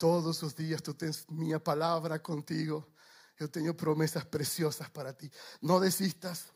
Todos 0.00 0.42
os 0.42 0.54
dias 0.54 0.80
tu 0.80 0.94
tens 0.94 1.26
minha 1.28 1.60
palavra 1.60 2.18
contigo. 2.18 2.94
Eu 3.38 3.48
tenho 3.48 3.74
promessas 3.74 4.24
preciosas 4.24 4.88
para 4.88 5.12
ti. 5.12 5.30
Não 5.60 5.78
desistas. 5.78 6.46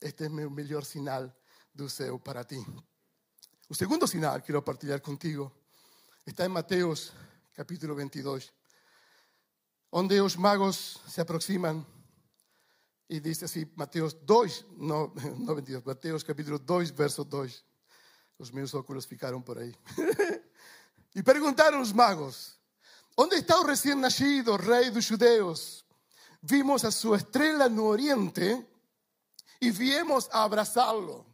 Este 0.00 0.26
o 0.26 0.30
meu 0.30 0.50
melhor 0.50 0.82
sinal 0.82 1.30
céu 1.90 2.18
para 2.18 2.44
ti. 2.44 2.56
O 3.68 3.74
segundo 3.74 4.06
sinal 4.06 4.40
que 4.40 4.46
quero 4.46 4.62
partilhar 4.62 5.02
contigo 5.02 5.52
está 6.26 6.46
em 6.46 6.48
Mateus 6.48 7.12
capítulo 7.52 7.94
22, 7.94 8.50
onde 9.92 10.18
os 10.22 10.34
magos 10.34 10.98
se 11.06 11.20
aproximam 11.20 11.86
e 13.06 13.20
diz 13.20 13.42
assim, 13.42 13.70
Mateus 13.76 14.14
2, 14.14 14.64
não, 14.80 15.12
não 15.40 15.54
22, 15.54 15.84
Mateus 15.84 16.22
capítulo 16.22 16.58
2, 16.58 16.90
verso 16.90 17.22
2. 17.22 17.64
Os 18.38 18.50
meus 18.50 18.72
óculos 18.72 19.04
ficaram 19.04 19.42
por 19.42 19.58
aí. 19.58 19.74
e 21.14 21.20
perguntaram 21.22 21.82
os 21.82 21.92
magos: 21.92 22.61
Onde 23.16 23.36
está 23.36 23.60
o 23.60 23.66
recém-nascido, 23.66 24.56
rei 24.56 24.90
dos 24.90 25.04
judeus? 25.04 25.84
Vimos 26.42 26.82
a 26.84 26.90
sua 26.90 27.18
estrela 27.18 27.68
no 27.68 27.84
oriente 27.84 28.66
e 29.60 29.70
viemos 29.70 30.28
a 30.32 30.44
abraçá-lo. 30.44 31.26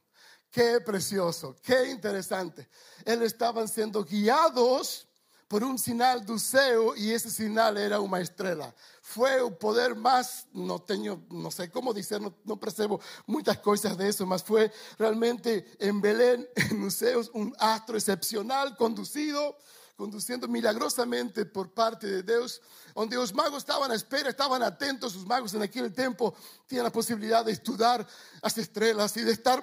Qué 0.50 0.80
precioso, 0.80 1.54
qué 1.62 1.88
interesante. 1.90 2.66
Eles 3.06 3.32
estavam 3.32 3.66
sendo 3.66 4.04
guiados 4.04 5.06
por 5.49 5.62
um 5.62 5.78
sinal 5.78 6.18
do 6.20 6.37
céu 6.37 6.97
e 6.97 7.12
esse 7.12 7.30
sinal 7.30 7.76
era 7.76 8.00
uma 8.00 8.20
estrela. 8.20 8.75
Foi 9.00 9.40
o 9.40 9.50
poder 9.52 9.94
mais, 9.94 10.47
não 10.52 10.80
tenho, 10.80 11.25
não 11.30 11.50
sei 11.50 11.68
como 11.68 11.94
dizer, 11.94 12.20
não, 12.20 12.35
não 12.44 12.56
percebo 12.56 13.00
muitas 13.26 13.56
coisas 13.58 13.97
disso, 13.97 14.26
mas 14.26 14.42
foi 14.42 14.70
realmente 14.99 15.64
em 15.78 15.99
Belém, 16.00 16.47
nos 16.76 16.94
céus, 16.94 17.30
um 17.32 17.52
astro 17.56 17.97
excepcional 17.97 18.75
conduzido 18.75 19.54
conduciendo 19.98 20.46
milagrosamente 20.46 21.44
por 21.44 21.74
parte 21.74 22.06
de 22.06 22.22
Deus, 22.22 22.62
onde 22.94 23.18
os 23.18 23.32
magos 23.32 23.58
estavam 23.58 23.90
à 23.90 23.96
espera, 23.96 24.30
estavam 24.30 24.62
atentos, 24.62 25.16
os 25.16 25.24
magos 25.24 25.54
en 25.54 25.60
aquele 25.60 25.90
tempo 25.90 26.32
tinham 26.68 26.86
a 26.86 26.90
possibilidade 26.90 27.46
de 27.46 27.58
estudar 27.58 28.06
as 28.40 28.56
estrelas 28.56 29.16
e 29.16 29.24
de 29.24 29.32
estar 29.32 29.58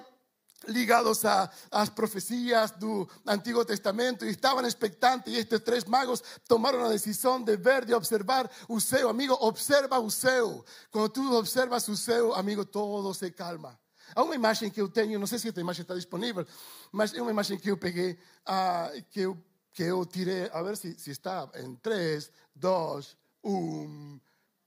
ligados 0.66 1.24
a, 1.24 1.50
las 1.72 1.88
profecías 1.88 2.78
del 2.78 3.06
Antiguo 3.24 3.64
Testamento 3.64 4.26
y 4.26 4.28
estaban 4.28 4.66
expectantes 4.66 5.32
y 5.32 5.38
estos 5.38 5.64
tres 5.64 5.88
magos 5.88 6.22
tomaron 6.46 6.82
la 6.82 6.90
decisión 6.90 7.42
de 7.42 7.56
ver, 7.56 7.86
de 7.86 7.94
observar 7.94 8.50
Useo. 8.68 9.08
Amigo, 9.08 9.38
observa 9.40 9.98
Useo. 9.98 10.66
Cuando 10.90 11.10
tú 11.12 11.34
observas 11.34 11.88
Useo, 11.88 12.34
amigo, 12.34 12.66
todo 12.66 13.14
se 13.14 13.32
calma. 13.32 13.78
Hay 14.14 14.22
una 14.22 14.34
imagen 14.34 14.70
que 14.70 14.80
yo 14.80 14.92
tengo, 14.92 15.18
no 15.18 15.26
sé 15.26 15.38
si 15.38 15.48
esta 15.48 15.62
imagen 15.62 15.80
está 15.80 15.94
disponible, 15.94 16.44
pero 16.92 17.04
es 17.04 17.14
una 17.14 17.30
imagen 17.30 17.58
que 17.58 17.68
yo 17.68 17.80
pegué, 17.80 18.18
uh, 18.46 18.92
que, 19.10 19.22
yo, 19.22 19.36
que 19.76 19.88
yo 19.88 20.06
tiré, 20.06 20.50
a 20.54 20.62
ver 20.62 20.74
si, 20.78 20.94
si 20.94 21.10
está 21.10 21.50
en 21.52 21.76
3, 21.76 22.32
2, 22.54 23.16
1, 23.42 24.20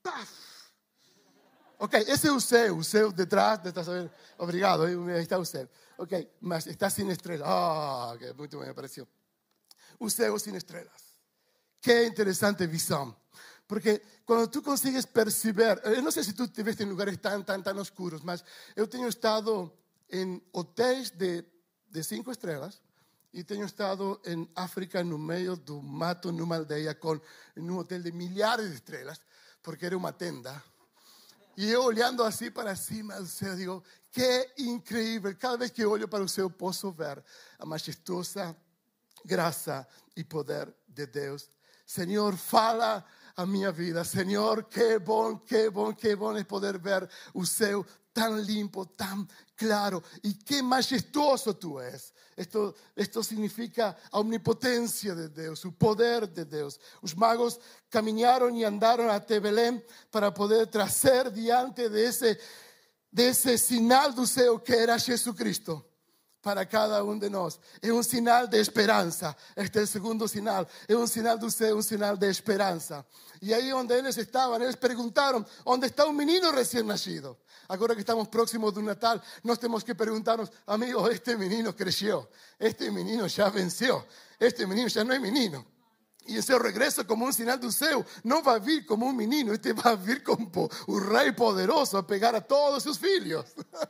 ¡paf! 0.04 0.30
Ok, 1.80 1.96
esse 2.08 2.28
é 2.28 2.32
o 2.32 2.40
céu, 2.40 2.78
o 2.78 2.84
céu 2.84 3.12
detrás, 3.12 3.58
detrás 3.64 3.88
obrigado, 4.38 4.84
aí 4.84 4.94
está 5.24 5.40
o 5.40 5.46
céu. 5.46 5.68
Ok, 5.98 6.14
mas 6.42 6.68
está 6.68 6.92
sem 6.92 7.10
estrelas. 7.10 7.48
Ah, 7.48 8.14
oh, 8.14 8.34
muito 8.36 8.60
bem, 8.60 8.70
apareceu. 8.70 9.08
O 9.98 10.12
céu 10.12 10.38
sem 10.38 10.56
estrelas. 10.56 11.02
Que 11.82 12.06
interessante 12.06 12.68
visão. 12.68 13.16
Porque 13.68 14.04
quando 14.26 14.48
tu 14.48 14.62
consegues 14.62 15.08
perceber, 15.08 15.82
eu 15.86 16.04
não 16.04 16.12
sei 16.12 16.24
se 16.24 16.34
tu 16.34 16.44
estiveste 16.44 16.84
em 16.84 16.86
lugares 16.86 17.18
tão, 17.18 17.42
tão, 17.42 17.64
tão 17.64 17.82
escuros, 17.82 18.22
mas 18.22 18.44
eu 18.76 18.88
tenho 18.88 19.08
estado 19.08 19.72
em 20.12 20.40
hotéis 20.54 21.10
de, 21.10 21.44
de 21.90 22.04
cinco 22.04 22.32
estrelas 22.32 22.80
e 23.34 23.44
tenho 23.44 23.66
estado 23.66 24.20
em 24.26 24.50
África, 24.56 25.04
no 25.04 25.18
meio 25.18 25.56
do 25.56 25.82
mato, 25.82 26.32
numa 26.32 26.56
aldeia, 26.56 26.96
com, 26.96 27.20
em 27.56 27.70
um 27.70 27.78
hotel 27.78 28.02
de 28.02 28.12
milhares 28.12 28.70
de 28.70 28.76
estrelas, 28.76 29.22
porque 29.62 29.86
era 29.86 29.98
uma 29.98 30.12
tenda 30.12 30.64
y 31.60 31.72
yo 31.72 31.84
olhando 31.84 32.24
así 32.24 32.50
para 32.50 32.74
cima 32.74 33.20
do 33.20 33.28
céu, 33.28 33.54
digo, 33.54 33.84
que 34.10 34.50
increíble. 34.60 35.36
Cada 35.36 35.58
vez 35.58 35.72
que 35.72 35.86
olho 35.86 36.08
para 36.08 36.24
o 36.24 36.30
céu, 36.30 36.50
posso 36.50 36.90
ver 36.90 37.22
a 37.60 37.66
majestuosa 37.66 38.56
graça 39.26 39.86
e 40.16 40.24
poder 40.24 40.74
de 40.88 41.06
Deus. 41.06 41.50
Senhor, 41.86 42.38
fala 42.38 43.06
a 43.40 43.46
minha 43.46 43.72
vida. 43.72 44.04
Senhor, 44.04 44.66
que 44.66 45.00
bom, 45.00 45.38
que 45.38 45.70
bom, 45.70 45.94
que 45.94 46.14
bom 46.14 46.36
é 46.36 46.44
poder 46.44 46.78
ver 46.78 47.10
o 47.34 47.46
céu 47.46 47.86
tan 48.12 48.46
limpo, 48.46 48.86
tan 48.86 49.26
claro 49.56 50.04
y 50.22 50.34
qué 50.34 50.62
majestuoso 50.62 51.56
tú 51.56 51.80
es. 51.80 52.14
Esto, 52.36 52.76
esto 52.96 53.24
significa 53.24 53.96
omnipotencia 54.12 55.16
de 55.16 55.30
Dios, 55.30 55.60
su 55.60 55.74
poder 55.74 56.28
de 56.30 56.44
Dios. 56.44 56.82
Los 57.02 57.16
magos 57.16 57.62
caminaron 57.88 58.56
y 58.58 58.66
andaron 58.66 59.10
a 59.10 59.20
Belén 59.20 59.84
para 60.12 60.34
poder 60.34 60.68
tracer 60.68 61.32
diante 61.32 61.90
de 61.90 62.08
ese, 62.08 62.40
de 63.10 63.30
ese 63.30 63.58
sinal 63.58 64.14
do 64.14 64.26
que 64.64 64.76
era 64.76 65.00
Jesucristo 65.00 65.89
para 66.42 66.66
cada 66.66 67.04
um 67.04 67.18
de 67.18 67.30
nós. 67.30 67.60
É 67.82 67.92
um 67.92 68.02
sinal 68.02 68.48
de 68.48 68.58
esperança. 68.60 69.36
Este 69.56 69.80
é 69.80 69.82
o 69.82 69.88
segundo 69.88 70.28
sinal. 70.28 70.68
É 70.88 70.96
um 70.96 71.08
sinal 71.08 71.38
do 71.38 71.52
céu, 71.52 71.78
um 71.78 71.82
sinal 71.82 72.16
de 72.16 72.30
esperança. 72.30 73.06
E 73.42 73.54
aí 73.54 73.74
onde 73.74 73.94
eles 73.94 74.18
estavam, 74.18 74.56
eles 74.62 74.76
perguntaram: 74.76 75.46
onde 75.66 75.88
está 75.88 76.06
o 76.06 76.14
menino 76.14 76.52
recém-nascido? 76.52 77.38
Agora 77.68 77.94
que 77.94 78.02
estamos 78.02 78.28
próximos 78.28 78.74
do 78.74 78.82
Natal, 78.82 79.22
nós 79.44 79.58
temos 79.58 79.84
que 79.84 79.94
perguntarnos: 79.94 80.50
amigo, 80.66 81.08
este 81.10 81.36
menino 81.36 81.74
cresceu, 81.74 82.28
este 82.60 82.90
menino 82.92 83.28
já 83.28 83.50
venceu, 83.50 84.06
este 84.40 84.66
menino 84.66 84.90
já 84.90 85.04
não 85.04 85.14
é 85.14 85.20
menino. 85.20 85.66
Y 86.30 86.36
en 86.36 86.44
su 86.44 86.60
regreso 86.60 87.08
como 87.08 87.26
un 87.26 87.34
sinal 87.34 87.60
del 87.60 87.74
céu, 87.74 88.06
no 88.24 88.44
va 88.44 88.54
a 88.54 88.60
vir 88.60 88.86
como 88.86 89.08
un 89.08 89.16
menino, 89.16 89.52
este 89.52 89.74
va 89.74 89.90
a 89.90 89.96
vir 89.96 90.22
como 90.22 90.70
un 90.86 91.10
rey 91.10 91.32
poderoso 91.32 91.98
a 91.98 92.06
pegar 92.06 92.36
a 92.36 92.42
todos 92.42 92.84
sus 92.84 93.00
hijos. 93.04 93.48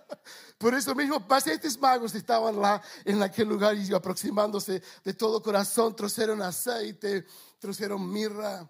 Por 0.57 0.73
eso 0.73 0.95
mismo, 0.95 1.19
más 1.27 1.45
estos 1.47 1.77
magos 1.77 2.15
estaban 2.15 2.57
lá 2.61 2.81
en 3.03 3.21
aquel 3.21 3.49
lugar 3.49 3.75
y 3.75 3.93
aproximándose 3.93 4.81
de 5.03 5.13
todo 5.13 5.43
corazón, 5.43 5.93
trouxeron 5.93 6.41
aceite, 6.41 7.25
trouxeron 7.59 8.09
mirra, 8.09 8.65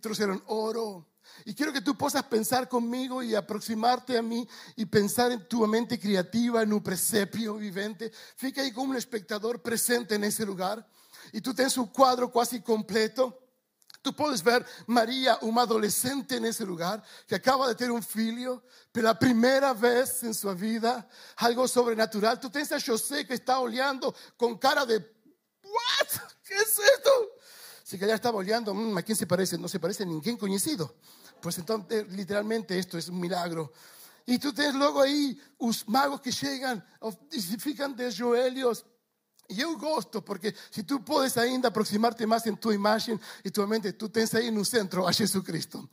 trouxeron 0.00 0.42
oro. 0.48 1.06
Y 1.44 1.54
quiero 1.54 1.72
que 1.72 1.82
tú 1.82 1.96
puedas 1.96 2.24
pensar 2.24 2.68
conmigo 2.68 3.22
y 3.22 3.36
aproximarte 3.36 4.18
a 4.18 4.22
mí 4.22 4.48
y 4.74 4.84
pensar 4.86 5.30
en 5.30 5.46
tu 5.46 5.64
mente 5.68 6.00
creativa, 6.00 6.60
en 6.62 6.72
un 6.72 6.82
presepio 6.82 7.54
vivente. 7.54 8.10
Fica 8.34 8.62
ahí 8.62 8.72
como 8.72 8.90
un 8.90 8.96
espectador 8.96 9.62
presente 9.62 10.16
en 10.16 10.24
ese 10.24 10.44
lugar 10.44 10.84
y 11.32 11.40
tú 11.40 11.54
tienes 11.54 11.76
un 11.76 11.86
cuadro 11.86 12.30
casi 12.30 12.60
completo. 12.60 13.38
Tú 14.02 14.14
puedes 14.14 14.42
ver 14.42 14.64
María, 14.86 15.38
una 15.42 15.62
adolescente 15.62 16.36
en 16.36 16.46
ese 16.46 16.64
lugar, 16.64 17.02
que 17.26 17.34
acaba 17.34 17.68
de 17.68 17.74
tener 17.74 17.90
un 17.90 18.02
filio, 18.02 18.64
por 18.90 19.02
la 19.02 19.18
primera 19.18 19.74
vez 19.74 20.22
en 20.22 20.32
su 20.32 20.52
vida, 20.54 21.06
algo 21.36 21.68
sobrenatural. 21.68 22.40
Tú 22.40 22.48
tienes 22.48 22.72
a 22.72 22.80
José 22.80 23.26
que 23.26 23.34
está 23.34 23.58
oleando 23.58 24.14
con 24.36 24.56
cara 24.56 24.86
de, 24.86 24.96
¿what? 24.96 26.08
¿Qué 26.42 26.54
es 26.54 26.78
esto? 26.78 27.10
Si 27.84 27.98
que 27.98 28.06
ya 28.06 28.14
estaba 28.14 28.38
oleando, 28.38 28.72
mm, 28.72 28.96
¿a 28.96 29.02
quién 29.02 29.16
se 29.16 29.26
parece? 29.26 29.58
No 29.58 29.68
se 29.68 29.78
parece 29.78 30.04
a 30.04 30.06
ningún 30.06 30.36
conocido. 30.36 30.96
Pues 31.40 31.58
entonces, 31.58 32.10
literalmente, 32.12 32.78
esto 32.78 32.96
es 32.96 33.08
un 33.08 33.20
milagro. 33.20 33.72
Y 34.26 34.38
tú 34.38 34.52
tienes 34.52 34.74
luego 34.74 35.02
ahí 35.02 35.40
los 35.58 35.88
magos 35.88 36.20
que 36.20 36.30
llegan, 36.30 36.84
y 37.32 37.40
se 37.40 37.58
fijan 37.58 37.96
de 37.96 38.14
Joelios 38.14 38.86
E 39.50 39.60
eu 39.60 39.76
gosto, 39.76 40.22
porque 40.22 40.54
se 40.70 40.84
tu 40.84 41.00
podes 41.00 41.36
ainda 41.36 41.68
aproximar-te 41.68 42.24
mais 42.24 42.46
em 42.46 42.54
tua 42.54 42.72
imagem 42.72 43.18
e 43.44 43.50
tua 43.50 43.66
mente, 43.66 43.90
tu 43.92 44.08
tens 44.08 44.32
aí 44.32 44.48
no 44.48 44.64
centro 44.64 45.06
a 45.06 45.10
Jesus 45.10 45.44
Cristo. 45.44 45.88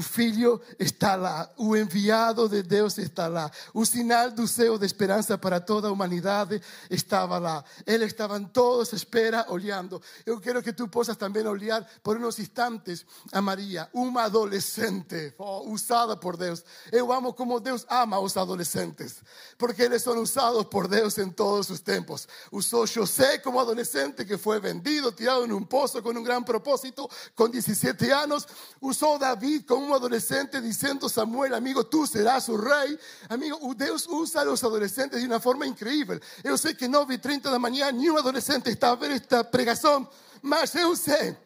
Filho 0.00 0.60
está 0.78 1.16
lá, 1.16 1.50
o 1.56 1.76
enviado 1.76 2.48
de 2.48 2.62
Deus 2.62 2.98
está 2.98 3.26
lá, 3.26 3.50
o 3.74 3.84
sinal 3.84 4.30
do 4.30 4.44
de 4.78 4.86
esperança 4.86 5.36
para 5.38 5.60
toda 5.60 5.88
a 5.88 5.90
humanidade 5.90 6.60
estava 6.88 7.38
lá. 7.38 7.64
Eles 7.86 8.08
estavam 8.08 8.44
todos 8.44 8.92
espera, 8.92 9.46
olhando. 9.48 10.00
Eu 10.24 10.40
quero 10.40 10.62
que 10.62 10.72
tu 10.72 10.86
possas 10.86 11.16
também 11.16 11.46
olhar 11.46 11.84
por 12.02 12.16
uns 12.16 12.38
instantes 12.38 13.04
a 13.32 13.40
Maria, 13.40 13.88
uma 13.92 14.24
adolescente 14.24 15.34
oh, 15.38 15.70
usada 15.70 16.16
por 16.16 16.36
Deus. 16.36 16.64
Eu 16.92 17.12
amo 17.12 17.32
como 17.32 17.58
Deus 17.58 17.86
ama 17.88 18.20
os 18.20 18.36
adolescentes, 18.36 19.16
porque 19.58 19.82
eles 19.82 20.02
são 20.02 20.16
usados 20.20 20.64
por 20.64 20.86
Deus 20.86 21.18
em 21.18 21.30
todos 21.30 21.70
os 21.70 21.80
tempos. 21.80 22.28
Usou 22.52 22.86
José 23.00 23.40
como 23.40 23.58
adolescente 23.58 24.26
que 24.26 24.36
fue 24.36 24.58
vendido, 24.58 25.10
tirado 25.12 25.46
en 25.46 25.52
un 25.52 25.66
pozo 25.66 26.02
con 26.02 26.18
un 26.18 26.22
gran 26.22 26.44
propósito, 26.44 27.08
con 27.34 27.50
17 27.50 28.12
años. 28.12 28.46
Usó 28.78 29.18
David 29.18 29.64
como 29.66 29.86
un 29.86 29.92
adolescente 29.92 30.60
diciendo, 30.60 31.08
Samuel, 31.08 31.54
amigo, 31.54 31.86
tú 31.86 32.06
serás 32.06 32.44
su 32.44 32.58
rey. 32.58 32.98
Amigo, 33.30 33.58
Dios 33.74 34.06
usa 34.06 34.42
a 34.42 34.44
los 34.44 34.62
adolescentes 34.64 35.18
de 35.18 35.26
una 35.26 35.40
forma 35.40 35.66
increíble. 35.66 36.20
Yo 36.44 36.58
sé 36.58 36.76
que 36.76 36.90
no 36.90 37.06
vi 37.06 37.16
30 37.16 37.50
de 37.50 37.58
mañana 37.58 37.90
ni 37.90 38.10
un 38.10 38.18
adolescente 38.18 38.70
está 38.70 38.90
a 38.90 38.96
ver 38.96 39.12
esta 39.12 39.50
pregación, 39.50 40.06
mas 40.42 40.74
yo 40.74 40.94
sé 40.94 41.38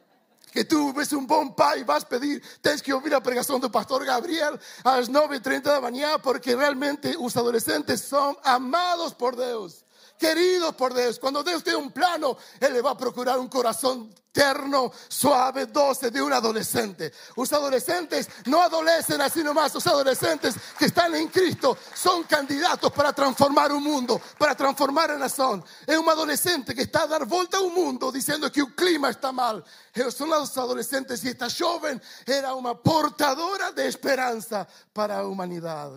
que 0.50 0.64
tú 0.64 0.92
ves 0.92 1.12
un 1.12 1.24
buen 1.24 1.54
pai 1.54 1.82
y 1.82 1.84
vas 1.84 2.02
a 2.02 2.08
pedir, 2.08 2.42
tienes 2.60 2.82
que 2.82 2.92
oír 2.92 3.12
la 3.12 3.22
pregación 3.22 3.60
del 3.60 3.70
pastor 3.70 4.04
Gabriel 4.04 4.58
a 4.82 5.00
9.30 5.00 5.62
de 5.62 5.70
la 5.70 5.80
mañana 5.80 6.18
porque 6.18 6.56
realmente 6.56 7.14
los 7.14 7.36
adolescentes 7.36 8.00
son 8.00 8.36
amados 8.42 9.14
por 9.14 9.36
Dios 9.36 9.83
queridos 10.24 10.74
por 10.74 10.94
Dios. 10.94 11.18
Cuando 11.18 11.42
Dios 11.42 11.62
tiene 11.62 11.78
un 11.78 11.92
plano, 11.92 12.38
Él 12.58 12.72
le 12.72 12.80
va 12.80 12.92
a 12.92 12.96
procurar 12.96 13.38
un 13.38 13.48
corazón 13.48 14.10
terno, 14.32 14.90
suave, 15.06 15.66
doce 15.66 16.10
de 16.10 16.22
un 16.22 16.32
adolescente. 16.32 17.12
Los 17.36 17.52
adolescentes 17.52 18.30
no 18.46 18.62
adolecen 18.62 19.20
así 19.20 19.44
nomás, 19.44 19.74
los 19.74 19.86
adolescentes 19.86 20.54
que 20.78 20.86
están 20.86 21.14
en 21.14 21.28
Cristo 21.28 21.76
son 21.94 22.22
candidatos 22.24 22.90
para 22.90 23.12
transformar 23.12 23.70
un 23.70 23.84
mundo, 23.84 24.18
para 24.38 24.56
transformar 24.56 25.10
a 25.10 25.18
nación. 25.18 25.62
Es 25.86 25.98
un 25.98 26.08
adolescente 26.08 26.74
que 26.74 26.82
está 26.82 27.02
a 27.02 27.06
dar 27.06 27.26
vuelta 27.26 27.58
a 27.58 27.60
un 27.60 27.74
mundo 27.74 28.10
diciendo 28.10 28.50
que 28.50 28.60
el 28.60 28.74
clima 28.74 29.10
está 29.10 29.30
mal. 29.30 29.62
Son 30.10 30.30
los 30.30 30.56
adolescentes 30.56 31.22
y 31.22 31.28
esta 31.28 31.48
joven 31.50 32.00
era 32.24 32.54
una 32.54 32.74
portadora 32.74 33.72
de 33.72 33.88
esperanza 33.88 34.66
para 34.94 35.18
la 35.18 35.26
humanidad. 35.26 35.92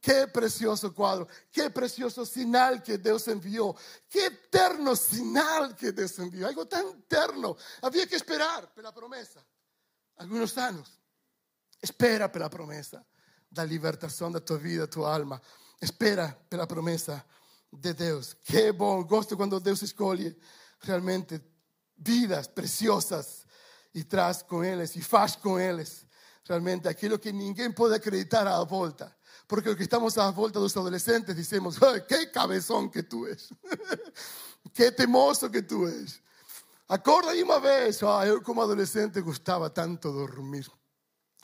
Qué 0.00 0.26
precioso 0.28 0.94
cuadro, 0.94 1.28
qué 1.52 1.68
precioso 1.68 2.24
sinal 2.24 2.82
que 2.82 2.96
Dios 2.96 3.28
envió, 3.28 3.76
qué 4.08 4.26
eterno 4.26 4.96
sinal 4.96 5.76
que 5.76 5.92
Dios 5.92 6.18
envió, 6.18 6.46
algo 6.46 6.66
tan 6.66 6.86
eterno. 6.88 7.56
Había 7.82 8.06
que 8.06 8.16
esperar 8.16 8.72
por 8.72 8.82
la 8.82 8.94
promesa, 8.94 9.44
algunos 10.16 10.56
años. 10.56 10.98
Espera 11.82 12.32
por 12.32 12.40
la 12.40 12.48
promesa 12.48 13.04
da 13.50 13.64
libertación 13.64 14.32
de 14.32 14.40
tu 14.40 14.58
vida, 14.58 14.86
tu 14.86 15.04
alma. 15.04 15.40
Espera 15.78 16.38
por 16.48 16.58
la 16.58 16.66
promesa 16.66 17.26
de 17.70 17.92
Dios. 17.92 18.36
Qué 18.44 18.70
bom 18.70 19.04
gosto 19.06 19.36
cuando 19.36 19.60
Dios 19.60 19.82
escoge 19.82 20.36
realmente 20.82 21.42
vidas 21.96 22.48
preciosas 22.48 23.46
y 23.92 24.04
traz 24.04 24.44
con 24.44 24.64
ellos 24.64 24.96
y 24.96 25.02
faz 25.02 25.36
con 25.36 25.60
ellos 25.60 26.06
realmente 26.46 26.88
aquello 26.88 27.20
que 27.20 27.32
ninguém 27.32 27.72
puede 27.72 27.96
acreditar 27.96 28.46
a 28.46 28.58
la 28.58 28.64
vuelta. 28.64 29.16
Porque 29.50 29.68
lo 29.68 29.76
que 29.76 29.82
estamos 29.82 30.16
a 30.16 30.30
vuelta 30.30 30.60
de 30.60 30.62
los 30.62 30.76
adolescentes 30.76 31.34
decimos, 31.34 31.76
qué 32.06 32.30
cabezón 32.30 32.88
que 32.88 33.02
tú 33.02 33.26
eres, 33.26 33.48
qué 34.72 34.92
temoso 34.92 35.50
que 35.50 35.62
tú 35.62 35.88
eres. 35.88 36.22
Acorda 36.86 37.32
aí 37.32 37.42
uma 37.42 37.58
vez, 37.58 38.00
ah, 38.04 38.24
eu 38.24 38.44
como 38.44 38.62
adolescente 38.62 39.20
gostava 39.20 39.68
tanto 39.70 40.12
dormir. 40.12 40.70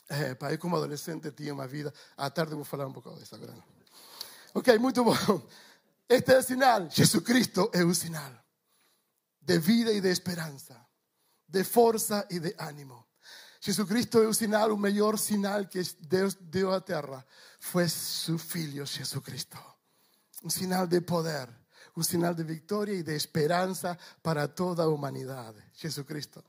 É, 0.08 0.36
pá, 0.36 0.52
eu 0.52 0.58
como 0.60 0.76
adolescente 0.76 1.32
tinha 1.32 1.52
uma 1.52 1.66
vida. 1.66 1.92
À 2.16 2.30
tarde 2.30 2.54
vou 2.54 2.62
falar 2.62 2.86
um 2.86 2.92
pouco 2.92 3.12
disso 3.18 3.34
agora. 3.34 3.56
Ok, 4.54 4.78
muito 4.78 5.02
bom. 5.02 5.42
Este 6.08 6.32
é 6.32 6.38
o 6.38 6.42
sinal. 6.44 6.88
Jesucristo 6.88 7.70
é 7.72 7.82
o 7.82 7.92
sinal 7.92 8.32
de 9.40 9.58
vida 9.58 9.92
e 9.92 10.00
de 10.00 10.12
esperança, 10.12 10.80
de 11.48 11.64
força 11.64 12.24
e 12.30 12.38
de 12.38 12.54
ânimo. 12.56 13.05
Jesucristo 13.66 14.22
é 14.22 14.28
o 14.28 14.32
sinal, 14.32 14.70
o 14.70 14.78
melhor 14.78 15.18
sinal 15.18 15.66
que 15.66 15.82
Deus 16.02 16.36
deu 16.38 16.72
à 16.72 16.80
terra 16.80 17.26
fue 17.58 17.88
su 17.88 18.36
Hijo 18.54 18.86
Jesucristo. 18.86 19.58
Un 20.44 20.50
sinal 20.50 20.88
de 20.88 21.00
poder, 21.00 21.48
un 21.96 22.04
sinal 22.04 22.36
de 22.36 22.44
victoria 22.44 22.94
y 22.94 23.02
de 23.02 23.16
esperanza 23.16 23.98
para 24.22 24.46
toda 24.46 24.84
la 24.84 24.90
humanidad. 24.90 25.52
Jesucristo. 25.74 26.44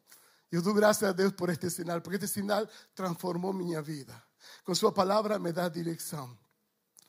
Yo 0.52 0.62
doy 0.62 0.76
gracias 0.76 1.10
a 1.10 1.14
Dios 1.16 1.34
por 1.34 1.50
este 1.50 1.72
sinal, 1.72 2.04
porque 2.04 2.18
este 2.18 2.28
sinal 2.28 2.70
transformó 2.94 3.52
mi 3.52 3.76
vida. 3.82 4.24
Con 4.64 4.76
su 4.76 4.94
palabra 4.94 5.40
me 5.40 5.52
da 5.52 5.72
dirección. 5.72 6.38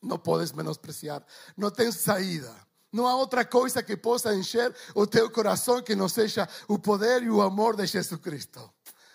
No 0.00 0.22
puedes 0.22 0.54
menospreciar. 0.54 1.26
No 1.54 1.70
tienes 1.70 1.96
salida. 1.96 2.66
No 2.92 3.06
hay 3.06 3.22
otra 3.22 3.46
cosa 3.46 3.84
que 3.84 3.98
possa 3.98 4.32
encher 4.32 4.74
o 4.94 5.06
teu 5.06 5.30
corazón 5.30 5.84
que 5.84 5.94
no 5.94 6.08
sea 6.08 6.48
el 6.66 6.80
poder 6.80 7.22
y 7.22 7.26
el 7.26 7.42
amor 7.42 7.76
de 7.76 7.86
Jesucristo 7.86 8.72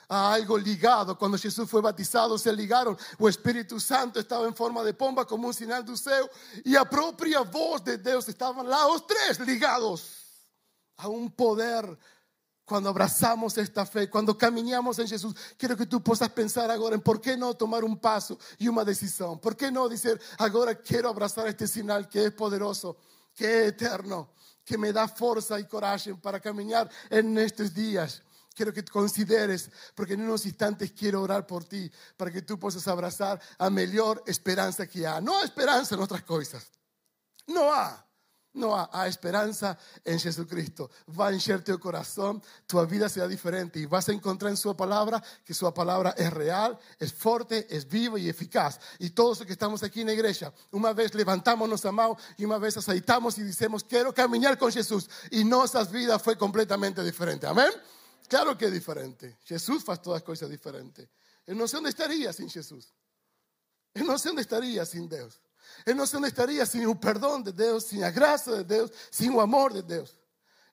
a 0.07 0.33
algo 0.33 0.57
ligado. 0.57 1.17
Cuando 1.17 1.37
Jesús 1.37 1.69
fue 1.69 1.81
bautizado, 1.81 2.37
se 2.37 2.51
ligaron. 2.53 2.97
O 3.19 3.29
Espíritu 3.29 3.79
Santo 3.79 4.19
estaba 4.19 4.47
en 4.47 4.55
forma 4.55 4.83
de 4.83 4.93
pomba 4.93 5.25
como 5.25 5.47
un 5.47 5.53
sinal 5.53 5.83
do 5.85 5.95
céu. 5.95 6.29
Y 6.63 6.75
a 6.75 6.85
propia 6.85 7.41
voz 7.41 7.83
de 7.83 7.97
Dios 7.97 8.27
estaban 8.27 8.67
los 8.67 9.07
tres 9.07 9.39
ligados 9.39 10.23
a 10.97 11.07
un 11.07 11.31
poder. 11.31 11.97
Cuando 12.65 12.89
abrazamos 12.89 13.57
esta 13.57 13.85
fe, 13.85 14.09
cuando 14.09 14.37
caminamos 14.37 14.97
en 14.97 15.07
Jesús, 15.07 15.35
quiero 15.57 15.75
que 15.75 15.85
tú 15.85 16.01
puedas 16.01 16.29
pensar 16.29 16.71
ahora 16.71 16.95
en 16.95 17.01
por 17.01 17.19
qué 17.19 17.35
no 17.35 17.53
tomar 17.53 17.83
un 17.83 17.97
paso 17.97 18.39
y 18.57 18.69
una 18.69 18.85
decisión. 18.85 19.37
¿Por 19.37 19.57
qué 19.57 19.69
no 19.69 19.89
decir, 19.89 20.19
ahora 20.37 20.73
quiero 20.75 21.09
abrazar 21.09 21.45
este 21.47 21.67
sinal 21.67 22.07
que 22.07 22.27
es 22.27 22.31
poderoso, 22.31 22.95
que 23.35 23.43
es 23.65 23.67
eterno, 23.73 24.29
que 24.63 24.77
me 24.77 24.93
da 24.93 25.09
fuerza 25.09 25.59
y 25.59 25.67
coraje 25.67 26.15
para 26.15 26.39
caminar 26.39 26.89
en 27.09 27.37
estos 27.37 27.73
días? 27.73 28.23
Quiero 28.53 28.73
que 28.73 28.83
consideres, 28.85 29.69
porque 29.95 30.13
en 30.13 30.21
unos 30.21 30.45
instantes 30.45 30.91
quiero 30.91 31.21
orar 31.21 31.47
por 31.47 31.65
ti, 31.65 31.91
para 32.15 32.31
que 32.31 32.41
tú 32.41 32.59
puedas 32.59 32.87
abrazar 32.87 33.41
a 33.57 33.69
mejor 33.69 34.23
esperanza 34.27 34.85
que 34.87 35.07
hay. 35.07 35.23
No 35.23 35.37
hay 35.37 35.45
esperanza 35.45 35.95
en 35.95 36.01
otras 36.01 36.23
cosas. 36.23 36.69
No 37.47 37.73
hay. 37.73 37.95
No 38.55 38.87
hay, 38.91 39.09
esperanza 39.09 39.75
en 40.05 40.19
Jesucristo. 40.19 40.91
Va 41.19 41.29
a 41.29 41.31
encher 41.31 41.63
tu 41.63 41.79
corazón, 41.79 42.41
tu 42.67 42.85
vida 42.85 43.09
será 43.09 43.27
diferente 43.27 43.79
y 43.79 43.87
vas 43.87 44.07
a 44.09 44.11
encontrar 44.11 44.51
en 44.51 44.57
su 44.57 44.75
palabra 44.75 45.23
que 45.43 45.55
su 45.55 45.73
palabra 45.73 46.13
es 46.15 46.31
real, 46.31 46.77
es 46.99 47.11
fuerte, 47.11 47.65
es 47.75 47.87
viva 47.87 48.19
y 48.19 48.29
eficaz. 48.29 48.79
Y 48.99 49.09
todos 49.09 49.39
los 49.39 49.47
que 49.47 49.53
estamos 49.53 49.81
aquí 49.81 50.01
en 50.01 50.07
la 50.07 50.13
iglesia, 50.13 50.53
una 50.69 50.93
vez 50.93 51.15
levantamos 51.15 51.67
nuestra 51.67 51.91
mano 51.91 52.15
y 52.37 52.45
una 52.45 52.59
vez 52.59 52.77
aceitamos 52.77 53.39
y 53.39 53.43
decimos, 53.43 53.83
quiero 53.83 54.13
caminar 54.13 54.55
con 54.55 54.71
Jesús. 54.71 55.09
Y 55.31 55.43
nuestra 55.43 55.83
vida 55.85 56.19
fue 56.19 56.37
completamente 56.37 57.03
diferente. 57.03 57.47
Amén. 57.47 57.71
Claro 58.33 58.57
que 58.57 58.65
es 58.65 58.73
diferente. 58.73 59.37
Jesús 59.43 59.87
hace 59.87 60.01
todas 60.01 60.23
cosas 60.23 60.49
diferentes. 60.49 61.07
Él 61.45 61.55
no 61.55 61.67
sé 61.67 61.77
dónde 61.77 61.91
estaría 61.91 62.33
sin 62.33 62.49
Jesús. 62.49 62.91
Él 63.93 64.07
no 64.07 64.17
sé 64.17 64.29
dónde 64.29 64.41
estaría 64.41 64.83
sin 64.87 65.07
Dios. 65.07 65.39
Él 65.85 65.95
no 65.95 66.07
sé 66.07 66.13
dónde 66.13 66.29
estaría 66.29 66.65
sin 66.65 66.81
el 66.81 66.97
perdón 66.97 67.43
de 67.43 67.51
Dios, 67.51 67.85
sin 67.85 68.01
la 68.01 68.09
gracia 68.09 68.53
de 68.53 68.63
Dios, 68.63 68.91
sin 69.11 69.33
el 69.33 69.39
amor 69.39 69.71
de 69.71 69.83
Dios. 69.83 70.17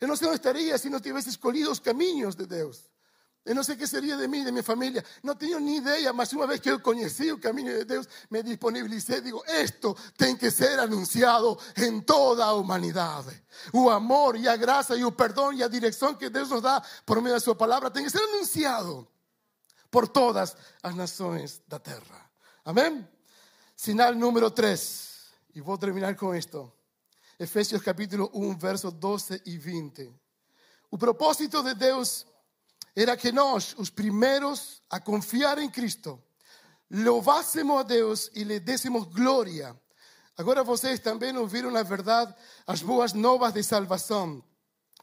Él 0.01 0.09
no 0.09 0.16
sé 0.16 0.25
dónde 0.25 0.37
estaría 0.37 0.79
si 0.79 0.88
no 0.88 0.96
hubiese 0.96 1.29
escolhido 1.29 1.68
los 1.68 1.83
caminos 1.83 2.35
de 2.35 2.46
Dios. 2.46 2.89
Eu 3.44 3.55
não 3.55 3.64
sei 3.64 3.74
o 3.74 3.79
que 3.79 3.87
seria 3.87 4.16
de 4.16 4.29
mim, 4.29 4.44
de 4.44 4.53
minha 4.53 4.62
família. 4.62 5.03
Não 5.22 5.35
tenho 5.35 5.59
nem 5.59 5.79
ideia, 5.79 6.12
mas 6.12 6.33
uma 6.33 6.46
vez 6.46 6.61
que 6.61 6.70
eu 6.70 6.79
conheci 6.79 7.33
o 7.33 7.38
caminho 7.38 7.79
de 7.79 7.85
Deus, 7.85 8.07
me 8.31 8.42
disponibilicei. 8.42 9.20
Digo, 9.22 9.42
isto 9.46 9.96
tem 10.16 10.37
que 10.37 10.50
ser 10.50 10.79
anunciado 10.79 11.59
em 11.76 12.00
toda 12.00 12.44
a 12.44 12.53
humanidade. 12.53 13.42
O 13.72 13.88
amor 13.88 14.37
e 14.37 14.46
a 14.46 14.57
graça 14.57 14.94
e 14.94 15.05
o 15.05 15.12
perdão 15.12 15.53
e 15.53 15.62
a 15.62 15.68
direção 15.68 16.14
que 16.14 16.29
Deus 16.29 16.50
nos 16.50 16.61
dá 16.61 16.83
por 17.07 17.20
meio 17.22 17.35
da 17.35 17.40
sua 17.40 17.55
palavra 17.55 17.90
tem 17.90 18.05
que 18.05 18.11
ser 18.11 18.22
anunciado 18.22 19.09
por 19.90 20.07
todas 20.07 20.55
as 20.83 20.94
nações 20.94 21.62
da 21.66 21.79
terra. 21.79 22.31
Amém? 22.64 23.09
Sinal 23.74 24.14
número 24.14 24.50
3. 24.50 25.31
E 25.55 25.62
vou 25.62 25.79
terminar 25.79 26.14
com 26.14 26.35
isto. 26.35 26.70
Efésios 27.38 27.81
capítulo 27.81 28.31
1, 28.35 28.59
versos 28.59 28.92
12 28.92 29.42
e 29.46 29.57
20. 29.57 30.14
O 30.90 30.98
propósito 30.98 31.62
de 31.62 31.74
Deus 31.74 32.26
era 32.94 33.16
que 33.16 33.33
nós, 33.33 33.74
os 33.79 33.90
primeiros 33.90 34.83
a 34.90 34.98
confiar 35.00 35.59
em 35.59 35.70
Cristo, 35.70 36.22
louvássemos 36.90 37.81
a 37.81 37.83
Deus 37.83 38.31
e 38.35 38.44
lhe 38.44 38.59
dessemos 38.59 39.05
glória. 39.05 39.79
Agora 40.37 40.64
vocês 40.64 40.98
também 40.98 41.37
ouviram 41.37 41.70
na 41.70 41.83
verdade 41.83 42.35
as 42.66 42.83
boas 42.83 43.12
novas 43.12 43.53
de 43.53 43.62
salvação. 43.62 44.42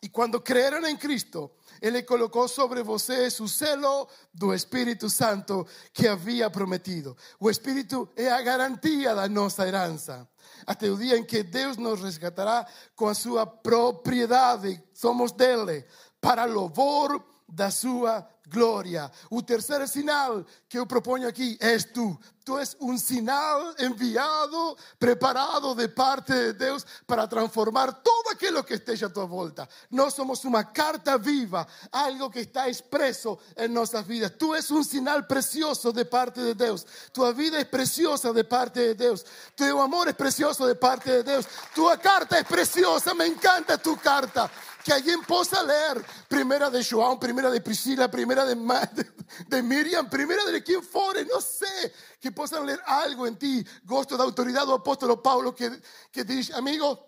E 0.02 0.10
quando 0.10 0.40
creram 0.40 0.86
em 0.88 0.96
Cristo, 0.96 1.50
Ele 1.82 2.04
colocou 2.04 2.48
sobre 2.48 2.84
vocês 2.84 3.40
o 3.40 3.48
selo 3.48 4.08
do 4.32 4.54
Espírito 4.54 5.10
Santo 5.10 5.66
que 5.92 6.08
havia 6.08 6.50
prometido. 6.50 7.18
O 7.40 7.50
Espírito 7.50 8.08
é 8.16 8.32
a 8.32 8.42
garantia 8.42 9.16
da 9.16 9.28
nossa 9.28 9.68
herança. 9.68 10.28
Até 10.68 10.90
o 10.90 10.98
dia 10.98 11.18
em 11.18 11.24
que 11.24 11.42
Deus 11.42 11.78
nos 11.78 12.02
resgatará 12.02 12.68
com 12.96 13.08
a 13.08 13.16
sua 13.16 13.46
propriedade. 13.48 14.82
Somos 14.94 15.32
dele, 15.32 15.84
para 16.22 16.46
louvor 16.46 17.24
da 17.48 17.72
sua 17.72 18.28
glória. 18.50 19.12
O 19.30 19.42
terceiro 19.42 19.88
sinal 19.88 20.46
que 20.68 20.78
eu 20.78 20.86
proponho 20.86 21.28
aqui 21.28 21.58
és 21.62 21.84
tu. 21.84 22.18
Tu 22.48 22.58
és 22.58 22.78
um 22.80 22.98
sinal 22.98 23.76
enviado, 23.78 24.78
preparado 24.98 25.76
de 25.76 25.90
parte 25.90 26.32
de 26.32 26.54
Deus 26.54 26.86
para 27.06 27.28
transformar 27.28 27.92
todo 27.92 28.30
aquilo 28.30 28.64
que 28.64 28.76
esteja 28.76 29.08
à 29.08 29.10
tua 29.10 29.26
volta. 29.26 29.68
Nós 29.92 30.14
somos 30.14 30.46
uma 30.46 30.64
carta 30.64 31.18
viva, 31.18 31.68
algo 31.92 32.32
que 32.32 32.40
está 32.40 32.70
expresso 32.70 33.38
em 33.58 33.68
nossas 33.68 34.08
vidas. 34.08 34.32
Tu 34.40 34.56
és 34.56 34.72
um 34.72 34.82
sinal 34.82 35.24
precioso 35.24 35.92
de 35.92 36.06
parte 36.06 36.40
de 36.40 36.54
Deus. 36.54 36.86
Tua 37.12 37.34
vida 37.34 37.60
é 37.60 37.66
preciosa 37.66 38.32
de 38.32 38.46
parte 38.46 38.80
de 38.80 38.94
Deus. 38.94 39.26
Teu 39.54 39.82
amor 39.82 40.08
é 40.08 40.14
precioso 40.14 40.66
de 40.66 40.76
parte 40.76 41.10
de 41.10 41.24
Deus. 41.24 41.46
Tua 41.76 41.98
carta 41.98 42.38
é 42.38 42.46
preciosa. 42.46 43.14
Me 43.14 43.28
encanta 43.28 43.78
tu 43.78 43.98
carta 43.98 44.50
que 44.88 44.94
alguien 44.94 45.22
possa 45.22 45.62
ler 45.64 46.02
primera 46.30 46.70
de 46.70 46.82
João, 46.82 47.20
primera 47.20 47.52
de 47.52 47.60
Priscila, 47.60 48.08
primera 48.08 48.46
de, 48.46 48.56
de 49.50 49.62
Miriam, 49.62 50.08
primera 50.08 50.50
de 50.50 50.64
quien 50.64 50.82
fore, 50.82 51.26
no 51.26 51.42
sé, 51.42 51.92
que 52.28 52.32
possam 52.32 52.64
ler 52.64 52.82
algo 52.86 53.26
en 53.26 53.36
ti. 53.38 53.66
Gosto 53.86 54.18
da 54.18 54.24
autoridade 54.24 54.68
do 54.68 54.74
apóstolo 54.74 55.18
Paulo 55.18 55.54
que, 55.54 55.70
que 56.12 56.24
diz, 56.26 56.52
amigo, 56.52 57.00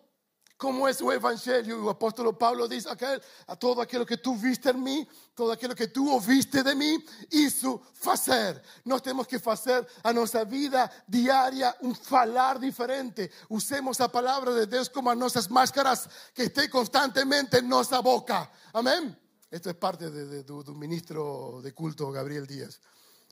como 0.58 0.88
é 0.88 0.91
o 1.01 1.12
evangelho. 1.12 1.86
O 1.86 1.89
apóstolo 1.89 2.34
Paulo 2.34 2.67
diz: 2.67 2.86
aquel, 2.88 3.19
a 3.47 3.55
todo 3.55 3.82
aquilo 3.82 4.05
que 4.05 4.17
tu 4.17 4.36
viste 4.36 4.69
em 4.69 4.77
mim, 4.77 5.08
todo 5.36 5.51
aquilo 5.51 5.75
que 5.75 5.88
tu 5.88 6.10
ouviste 6.10 6.63
de 6.63 6.75
mim, 6.75 7.03
isso 7.32 7.82
fazer. 7.93 8.62
Nós 8.86 9.01
temos 9.01 9.27
que 9.27 9.39
fazer 9.39 9.86
a 10.03 10.13
nossa 10.13 10.45
vida 10.45 10.89
diária 11.08 11.75
um 11.82 11.93
falar 11.93 12.60
diferente. 12.60 13.29
Usemos 13.49 13.99
a 13.99 14.08
palavra 14.08 14.53
de 14.53 14.65
Deus 14.67 14.88
como 14.88 15.10
as 15.10 15.17
nossas 15.17 15.47
máscaras 15.47 16.08
que 16.34 16.43
esteja 16.43 16.69
constantemente 16.69 17.58
em 17.58 17.63
nossa 17.63 18.01
boca. 18.01 18.49
Amém? 18.73 19.15
Esto 19.51 19.69
es 19.69 19.75
parte 19.75 20.10
de, 20.12 20.27
de, 20.27 20.43
do, 20.43 20.63
do 20.63 20.75
ministro 20.75 21.60
de 21.63 21.71
culto, 21.71 22.12
Gabriel 22.12 22.45
Díaz. 22.45 22.79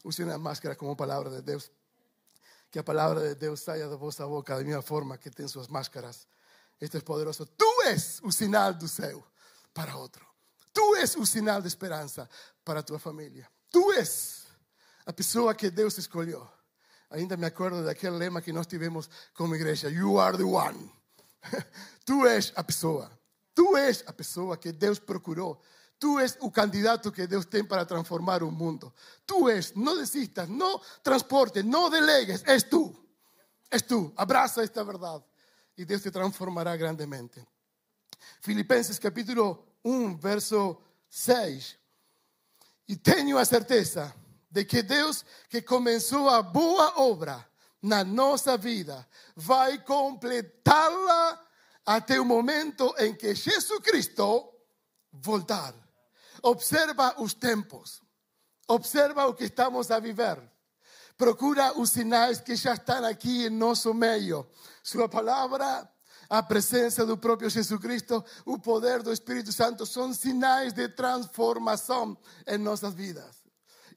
Use 0.04 0.24
uma 0.24 0.38
máscara 0.38 0.76
como 0.76 0.96
palavra 0.96 1.30
de 1.30 1.42
Deus. 1.42 1.72
Que 2.72 2.80
a 2.80 2.84
palavra 2.84 3.22
de 3.22 3.36
Deus 3.36 3.62
saia 3.62 3.88
da 3.88 3.96
vossa 3.96 4.26
boca 4.26 4.56
da 4.56 4.64
mesma 4.64 4.82
forma 4.82 5.18
que 5.18 5.30
tem 5.30 5.48
suas 5.48 5.68
máscaras 5.68 6.28
Esto 6.80 6.98
es 6.98 7.04
poderoso. 7.04 7.46
Tú 7.46 7.66
és 7.88 8.20
o 8.24 8.32
sinal 8.32 8.74
do 8.74 8.88
céu 8.88 9.24
para 9.74 9.96
outro. 9.96 10.26
Tu 10.74 10.96
és 10.96 11.16
o 11.16 11.26
sinal 11.26 11.62
de 11.62 11.68
esperança 11.68 12.30
para 12.64 12.84
tua 12.84 13.00
família. 13.00 13.50
Tu 13.72 13.92
és 13.94 14.46
a 15.06 15.14
pessoa 15.14 15.56
que 15.56 15.72
Deus 15.72 15.98
escolheu. 15.98 16.48
Ainda 17.10 17.38
me 17.38 17.48
acordo 17.48 17.84
daquele 17.84 18.18
lema 18.18 18.42
que 18.42 18.54
nós 18.54 18.68
tivemos 18.68 19.10
como 19.34 19.56
igreja: 19.56 19.90
You 19.90 20.20
are 20.20 20.38
the 20.38 20.44
one. 20.44 20.92
Tu 22.06 22.28
és 22.28 22.54
a 22.56 22.64
pessoa. 22.64 23.10
Tu 23.56 23.76
és 23.76 24.04
a 24.06 24.14
pessoa 24.14 24.58
que 24.58 24.72
Deus 24.72 25.00
procurou. 25.00 25.60
Tu 26.00 26.20
és 26.20 26.38
o 26.42 26.52
candidato 26.52 27.12
que 27.12 27.26
Deus 27.26 27.46
tem 27.46 27.64
para 27.64 27.86
transformar 27.86 28.44
o 28.44 28.52
mundo. 28.52 28.94
Tu 29.26 29.50
és, 29.50 29.74
não 29.74 29.98
desistas, 29.98 30.48
não 30.48 30.80
transportes, 31.02 31.64
não 31.64 31.90
delegues, 31.90 32.44
és 32.46 32.64
tu. 32.64 32.96
És 33.72 33.82
tu. 33.82 34.14
Abraça 34.16 34.64
esta 34.64 34.84
verdade 34.84 35.24
y 35.78 35.86
Dios 35.86 36.02
te 36.02 36.12
transformará 36.12 36.76
grandemente. 36.76 37.48
Filipenses 38.42 39.00
capítulo 39.00 39.78
1, 39.84 40.18
verso 40.20 40.82
6. 41.08 41.78
E 42.88 42.98
tenho 42.98 43.38
a 43.38 43.46
certeza 43.46 44.14
de 44.50 44.66
que 44.66 44.82
Deus 44.82 45.24
que 45.48 45.62
começou 45.62 46.30
a 46.30 46.42
boa 46.42 47.00
obra 47.00 47.48
na 47.82 48.04
nossa 48.04 48.58
vida 48.58 49.08
vai 49.36 49.84
completá-la 49.84 51.46
até 51.86 52.20
o 52.20 52.26
momento 52.26 52.94
em 52.98 53.16
que 53.16 53.36
Jesus 53.36 53.80
Cristo 53.82 54.52
voltar. 55.12 55.76
Observa 56.44 57.16
os 57.22 57.34
tempos. 57.34 58.02
Observa 58.68 59.26
o 59.28 59.34
que 59.34 59.46
estamos 59.46 59.92
a 59.92 60.00
viver. 60.00 60.42
Procura 61.18 61.78
os 61.80 61.92
sinais 61.92 62.40
que 62.40 62.56
já 62.56 62.74
estão 62.74 63.04
aqui 63.06 63.48
em 63.48 63.50
nosso 63.50 63.94
meio. 63.94 64.48
Sua 64.84 65.10
palavra, 65.10 65.90
a 66.30 66.44
presença 66.44 67.06
do 67.06 67.18
próprio 67.18 67.50
Jesus 67.50 67.80
Cristo, 67.82 68.24
o 68.46 68.60
poder 68.60 69.02
do 69.02 69.12
Espírito 69.12 69.52
Santo 69.52 69.86
são 69.86 70.14
sinais 70.14 70.74
de 70.74 70.88
transformação 70.90 72.18
em 72.46 72.58
nossas 72.58 72.94
vidas. 72.94 73.38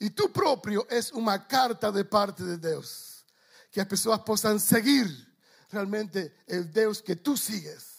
E 0.01 0.09
tu 0.09 0.31
próprio 0.31 0.87
és 0.89 1.11
uma 1.11 1.39
carta 1.39 1.93
de 1.93 2.05
parte 2.05 2.43
de 2.43 2.57
Deus. 2.57 3.25
Que 3.71 3.81
as 3.81 3.87
pessoas 3.87 4.23
possam 4.23 4.59
seguir 4.59 5.07
realmente 5.69 6.33
o 6.49 6.65
Deus 6.65 7.01
que 7.01 7.15
tu 7.15 7.37
sigues. 7.37 7.90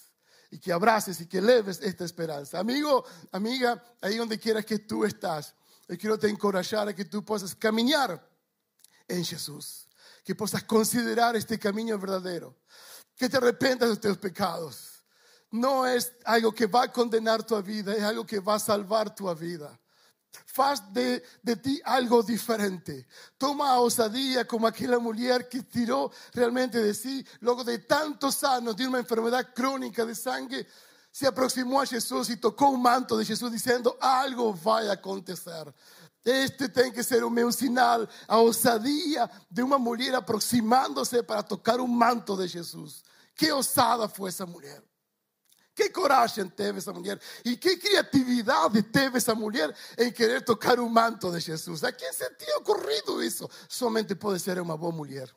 Y 0.52 0.60
que 0.60 0.72
abraces 0.72 1.20
y 1.22 1.28
que 1.28 1.42
leves 1.42 1.80
esta 1.82 2.06
esperanza. 2.06 2.60
Amigo, 2.60 3.04
amiga, 3.32 3.82
ahí 4.02 4.18
donde 4.18 4.38
quieras 4.38 4.66
que 4.66 4.80
tú 4.80 5.06
estás, 5.06 5.56
yo 5.88 5.98
quiero 5.98 6.20
te 6.20 6.30
encorajar 6.30 6.88
a 6.88 6.96
que 6.96 7.06
tú 7.06 7.26
puedas 7.26 7.56
caminar 7.56 8.26
en 9.08 9.26
Jesús. 9.26 9.88
Que 10.24 10.36
puedas 10.36 10.64
considerar 10.64 11.36
este 11.36 11.58
camino 11.58 11.98
verdadero. 11.98 12.56
Que 13.16 13.28
te 13.28 13.38
arrepentas 13.38 13.90
de 13.90 13.98
tus 13.98 14.18
pecados. 14.18 15.04
No 15.50 15.86
es 15.86 16.14
algo 16.24 16.54
que 16.54 16.68
va 16.68 16.84
a 16.84 16.92
condenar 16.94 17.44
tu 17.44 17.62
vida, 17.62 17.94
es 17.94 18.04
algo 18.04 18.26
que 18.26 18.40
va 18.40 18.56
a 18.56 18.60
salvar 18.60 19.14
tu 19.14 19.34
vida. 19.36 19.78
Faz 20.46 20.82
de, 20.94 21.24
de, 21.42 21.56
ti 21.56 21.82
algo 21.84 22.24
diferente. 22.24 23.08
Toma 23.38 23.80
osadía 23.80 24.46
como 24.46 24.68
aquella 24.68 25.00
mujer 25.00 25.48
que 25.48 25.64
tiró 25.64 26.12
realmente 26.34 26.80
de 26.80 26.94
sí, 26.94 27.26
luego 27.40 27.64
de 27.64 27.80
tantos 27.80 28.44
años 28.44 28.76
de 28.76 28.88
una 28.88 29.00
enfermedad 29.00 29.54
crónica 29.54 30.06
de 30.06 30.16
sangre, 30.16 30.68
se 31.12 31.28
aproximó 31.28 31.82
a 31.82 31.86
Jesús 31.86 32.30
y 32.30 32.38
tocó 32.38 32.70
un 32.70 32.82
manto 32.82 33.18
de 33.18 33.26
Jesús 33.26 33.52
diciendo, 33.52 33.98
algo 34.00 34.58
va 34.66 34.80
a 34.80 34.94
acontecer. 34.94 35.74
Este 36.24 36.70
tem 36.70 36.92
que 36.92 37.04
ser 37.04 37.24
o 37.24 37.30
meu 37.30 37.52
sinal, 37.52 38.08
a 38.28 38.38
ousadia 38.38 39.30
de 39.50 39.64
uma 39.64 39.80
mulher 39.80 40.14
aproximando-se 40.16 41.24
para 41.24 41.42
tocar 41.42 41.80
o 41.80 41.88
manto 41.88 42.38
de 42.38 42.48
Jesus. 42.48 43.04
Que 43.36 43.52
ousada 43.52 44.08
foi 44.08 44.30
essa 44.30 44.46
mulher. 44.46 44.84
Que 45.82 45.90
coragem 45.90 46.48
teve 46.48 46.78
essa 46.78 46.94
mulher 46.94 47.20
e 47.44 47.58
que 47.58 47.76
criatividade 47.76 48.84
teve 48.84 49.18
essa 49.18 49.34
mulher 49.34 49.76
em 49.98 50.12
querer 50.12 50.44
tocar 50.44 50.80
o 50.80 50.88
manto 50.88 51.32
de 51.32 51.40
Jesus. 51.40 51.84
A 51.84 51.92
quem 51.92 52.14
se 52.14 52.30
tinha 52.36 52.60
ocorrido 52.60 53.24
isso? 53.24 53.50
Somente 53.68 54.14
pode 54.14 54.40
ser 54.40 54.60
uma 54.62 54.78
boa 54.78 54.92
mulher. 54.92 55.28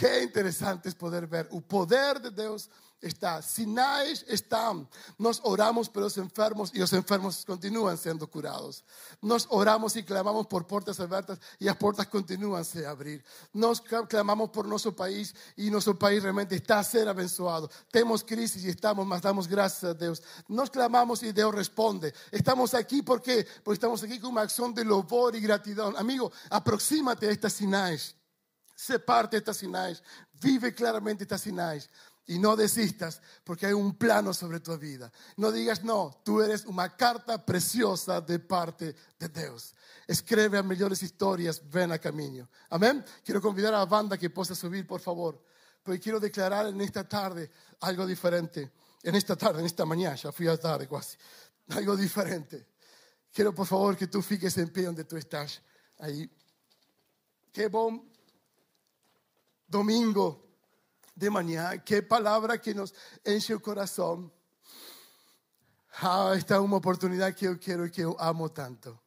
Que 0.00 0.22
interessante 0.22 0.88
é 0.88 0.92
poder 0.92 1.26
ver 1.26 1.46
o 1.50 1.60
poder 1.60 2.18
de 2.18 2.30
Deus 2.30 2.70
está, 3.02 3.42
sinais 3.42 4.24
están. 4.28 4.88
Nos 5.18 5.42
oramos 5.44 5.90
por 5.90 6.04
los 6.04 6.16
enfermos 6.16 6.70
y 6.72 6.78
los 6.78 6.90
enfermos 6.94 7.44
continúan 7.44 7.98
siendo 7.98 8.26
curados. 8.26 8.82
Nos 9.20 9.46
oramos 9.50 9.96
y 9.96 10.02
clamamos 10.02 10.46
por 10.46 10.66
puertas 10.66 10.98
abiertas 11.00 11.38
y 11.58 11.66
las 11.66 11.76
puertas 11.76 12.06
continúan 12.06 12.64
a 12.64 12.88
abrir. 12.88 13.22
Nos 13.52 13.82
clamamos 13.82 14.48
por 14.48 14.66
nuestro 14.66 14.96
país 14.96 15.34
y 15.54 15.70
nuestro 15.70 15.98
país 15.98 16.22
realmente 16.22 16.54
está 16.54 16.78
a 16.78 16.84
ser 16.84 17.06
abençoado. 17.06 17.70
Tenemos 17.90 18.24
crisis 18.24 18.64
y 18.64 18.70
estamos, 18.70 19.06
mas 19.06 19.20
damos 19.20 19.46
gracias 19.46 19.84
a 19.84 19.92
Dios. 19.92 20.22
Nos 20.48 20.70
clamamos 20.70 21.22
y 21.22 21.32
Dios 21.32 21.54
responde. 21.54 22.14
Estamos 22.30 22.72
aquí 22.72 23.02
porque, 23.02 23.46
porque 23.62 23.74
estamos 23.74 24.02
aquí 24.02 24.18
con 24.18 24.32
una 24.32 24.40
acción 24.40 24.72
de 24.72 24.82
louvor 24.82 25.36
y 25.36 25.40
gratitud. 25.40 25.94
Amigo, 25.94 26.32
aproxímate 26.48 27.28
a 27.28 27.32
estas 27.32 27.52
sinais. 27.52 28.16
Se 28.80 28.98
parte 28.98 29.36
estas 29.36 29.58
sinais. 29.58 30.02
Vive 30.40 30.72
claramente 30.72 31.24
estas 31.24 31.42
sinais. 31.42 31.90
Y 32.26 32.38
no 32.38 32.56
desistas 32.56 33.20
porque 33.44 33.66
hay 33.66 33.74
un 33.74 33.94
plano 33.94 34.32
sobre 34.32 34.60
tu 34.60 34.74
vida. 34.78 35.12
No 35.36 35.52
digas, 35.52 35.84
no, 35.84 36.22
tú 36.24 36.40
eres 36.40 36.64
una 36.64 36.96
carta 36.96 37.44
preciosa 37.44 38.22
de 38.22 38.38
parte 38.38 38.96
de 39.18 39.28
Dios. 39.28 39.74
Escribe 40.06 40.56
a 40.56 40.62
mejores 40.62 41.02
historias, 41.02 41.60
ven 41.68 41.92
a 41.92 41.98
camino. 41.98 42.48
Amén. 42.70 43.04
Quiero 43.22 43.42
convidar 43.42 43.74
a 43.74 43.80
la 43.80 43.84
banda 43.84 44.16
que 44.16 44.30
pueda 44.30 44.54
subir, 44.54 44.86
por 44.86 45.02
favor. 45.02 45.44
Porque 45.82 46.00
quiero 46.00 46.18
declarar 46.18 46.68
en 46.68 46.80
esta 46.80 47.06
tarde 47.06 47.50
algo 47.80 48.06
diferente. 48.06 48.72
En 49.02 49.14
esta 49.14 49.36
tarde, 49.36 49.60
en 49.60 49.66
esta 49.66 49.84
mañana, 49.84 50.14
ya 50.14 50.32
fui 50.32 50.48
a 50.48 50.56
tarde 50.56 50.88
casi. 50.88 51.18
Algo 51.68 51.96
diferente. 51.96 52.66
Quiero, 53.30 53.54
por 53.54 53.66
favor, 53.66 53.94
que 53.94 54.06
tú 54.06 54.22
fiques 54.22 54.56
en 54.56 54.70
pie 54.70 54.84
donde 54.84 55.04
tú 55.04 55.18
estás. 55.18 55.60
Ahí. 55.98 56.30
Qué 57.52 57.66
buen 57.66 58.09
domingo 59.70 60.44
de 61.14 61.30
mañana. 61.30 61.82
Qué 61.82 62.02
palabra 62.02 62.60
que 62.60 62.74
nos 62.74 62.92
enche 63.24 63.52
el 63.52 63.62
corazón. 63.62 64.32
Ah, 66.02 66.34
esta 66.36 66.56
es 66.56 66.60
una 66.60 66.76
oportunidad 66.76 67.34
que 67.34 67.46
yo 67.46 67.58
quiero 67.58 67.86
y 67.86 67.90
que 67.90 68.02
yo 68.02 68.20
amo 68.20 68.50
tanto. 68.50 69.00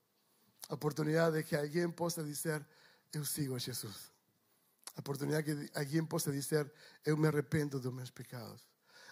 Oportunidad 0.69 1.32
de 1.32 1.43
que 1.43 1.56
alguien 1.56 1.91
pueda 1.91 2.23
decir, 2.23 2.65
yo 3.12 3.23
sigo 3.26 3.56
a 3.56 3.60
Jesús. 3.60 4.12
Oportunidad 4.95 5.43
que 5.43 5.69
alguien 5.76 6.08
pueda 6.08 6.32
decir, 6.32 6.71
yo 7.06 7.17
me 7.17 7.28
arrepiento 7.28 7.80
de 7.80 7.91
mis 7.91 8.12
pecados. 8.12 8.67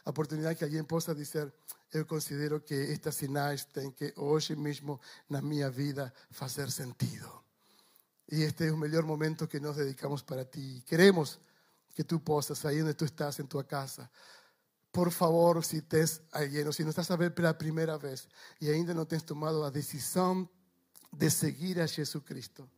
Oportunidad 0.06 0.56
que 0.58 0.66
alguien 0.66 0.86
pueda 0.86 1.14
decir, 1.14 1.54
eu 1.92 2.06
considero 2.08 2.64
que 2.64 2.94
estes 2.94 3.16
sinais 3.16 3.66
têm 3.66 3.92
que 3.92 4.14
hoje 4.16 4.56
mesmo 4.56 5.00
na 5.30 5.42
minha 5.42 5.70
vida 5.70 6.14
fazer 6.32 6.72
sentido. 6.72 7.41
E 8.32 8.44
este 8.44 8.68
é 8.68 8.72
o 8.72 8.78
melhor 8.78 9.04
momento 9.04 9.48
que 9.48 9.60
nós 9.60 9.76
dedicamos 9.76 10.24
para 10.24 10.46
ti. 10.46 10.82
Queremos 10.88 11.40
que 11.94 12.06
tú 12.06 12.22
possas, 12.22 12.66
aí 12.66 12.82
onde 12.82 12.94
tu 12.94 13.04
estás, 13.04 13.40
em 13.40 13.46
tua 13.46 13.66
casa, 13.66 14.10
por 14.92 15.12
favor, 15.12 15.64
si 15.64 15.82
tens 15.82 16.22
alguém, 16.32 16.66
ou 16.66 16.74
se 16.74 16.84
não 16.84 16.92
estás 16.92 17.12
a 17.12 17.18
ver 17.18 17.32
pela 17.32 17.54
primeira 17.54 17.98
vez 17.98 18.28
e 18.60 18.70
ainda 18.70 18.94
não 18.94 19.06
tens 19.06 19.24
tomado 19.24 19.64
a 19.64 19.70
decisão 19.70 20.50
de 21.12 21.30
seguir 21.30 21.80
a 21.80 21.86
Jesucristo, 21.86 22.70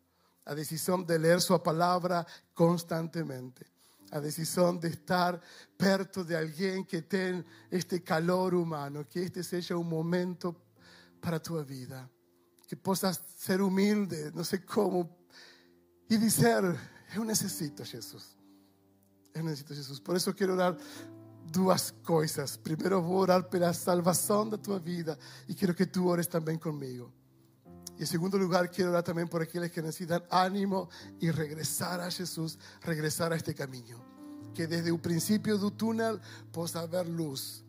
a 0.46 0.56
decisão 0.56 1.04
de 1.04 1.18
ler 1.18 1.39
Sua 1.39 1.60
palavra 1.60 2.26
constantemente, 2.56 3.66
a 4.12 4.20
decisão 4.20 4.76
de 4.76 4.89
estar 4.89 5.39
perto 5.78 6.24
de 6.24 6.36
alguém 6.36 6.84
que 6.84 7.02
tem 7.02 7.46
este 7.72 8.00
calor 8.00 8.54
humano, 8.56 9.06
que 9.06 9.20
este 9.20 9.44
seja 9.44 9.78
um 9.78 9.84
momento 9.84 10.56
para 11.22 11.38
a 11.38 11.39
tua 11.39 11.63
vida, 11.63 12.10
que 12.68 12.76
possas 12.76 13.20
ser 13.38 13.62
humilde, 13.62 14.32
não 14.36 14.44
sei 14.44 14.60
como, 14.60 15.22
e 16.13 16.17
dizer: 16.17 16.63
Eu 17.15 17.23
necessito 17.23 17.84
Jesus. 17.84 18.38
Eu 19.34 19.43
necessito 19.43 19.73
Jesus. 19.73 19.99
Por 19.99 20.15
isso 20.15 20.30
eu 20.30 20.34
quero 20.34 20.54
orar 20.54 20.78
duas 21.52 21.91
coisas. 22.04 22.58
Primeiro, 22.58 23.02
vou 23.02 23.17
orar 23.17 23.43
pela 23.43 23.73
salvação 23.73 24.47
da 24.47 24.58
tua 24.58 24.80
vida 24.80 25.17
e 25.47 25.54
quero 25.54 25.73
que 25.73 25.86
tu 25.86 26.08
ores 26.08 26.28
também 26.28 26.58
comigo. 26.58 27.12
Y 27.95 28.02
en 28.02 28.08
segundo 28.08 28.39
lugar, 28.39 28.71
quiero 28.71 28.89
orar 28.89 29.04
también 29.04 29.28
por 29.28 29.41
aquellos 29.41 29.71
que 29.71 29.82
necesitan 29.82 30.23
ánimo 30.32 30.89
y 31.19 31.30
regresar 31.30 32.02
a 32.02 32.10
Jesús, 32.10 32.58
regresar 32.82 33.32
a 33.34 33.36
este 33.36 33.54
camino. 33.54 34.04
Que 34.54 34.65
desde 34.65 34.91
un 34.91 34.99
principio 34.99 35.58
del 35.58 35.73
túnel 35.73 36.19
possa 36.52 36.82
haber 36.82 37.08
luz, 37.08 37.63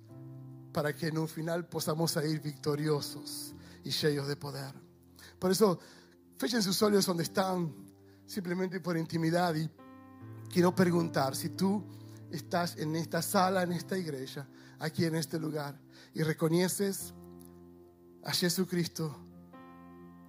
para 0.72 0.94
que 0.94 1.09
en 1.09 1.18
un 1.18 1.28
final 1.28 1.66
podamos 1.66 2.16
ir 2.16 2.40
victoriosos 2.40 3.54
y 3.85 3.90
llenos 3.90 4.26
de 4.26 4.37
poder. 4.37 4.74
Por 5.38 5.50
eso, 5.50 5.78
fechen 6.38 6.62
sus 6.62 6.83
ojos 6.83 7.04
donde 7.04 7.22
están, 7.22 7.74
simplemente 8.26 8.80
por 8.80 8.96
intimidad. 8.96 9.54
Y 9.54 9.70
quiero 10.50 10.74
preguntar 10.74 11.34
si 11.37 11.50
tú 11.50 11.84
estás 12.30 12.76
en 12.76 12.96
esta 12.96 13.22
sala, 13.22 13.62
en 13.62 13.72
esta 13.72 13.96
iglesia, 13.96 14.46
aquí 14.78 15.04
en 15.04 15.14
este 15.14 15.38
lugar, 15.38 15.78
y 16.12 16.22
reconoces 16.22 17.14
a 18.24 18.32
Jesucristo 18.32 19.16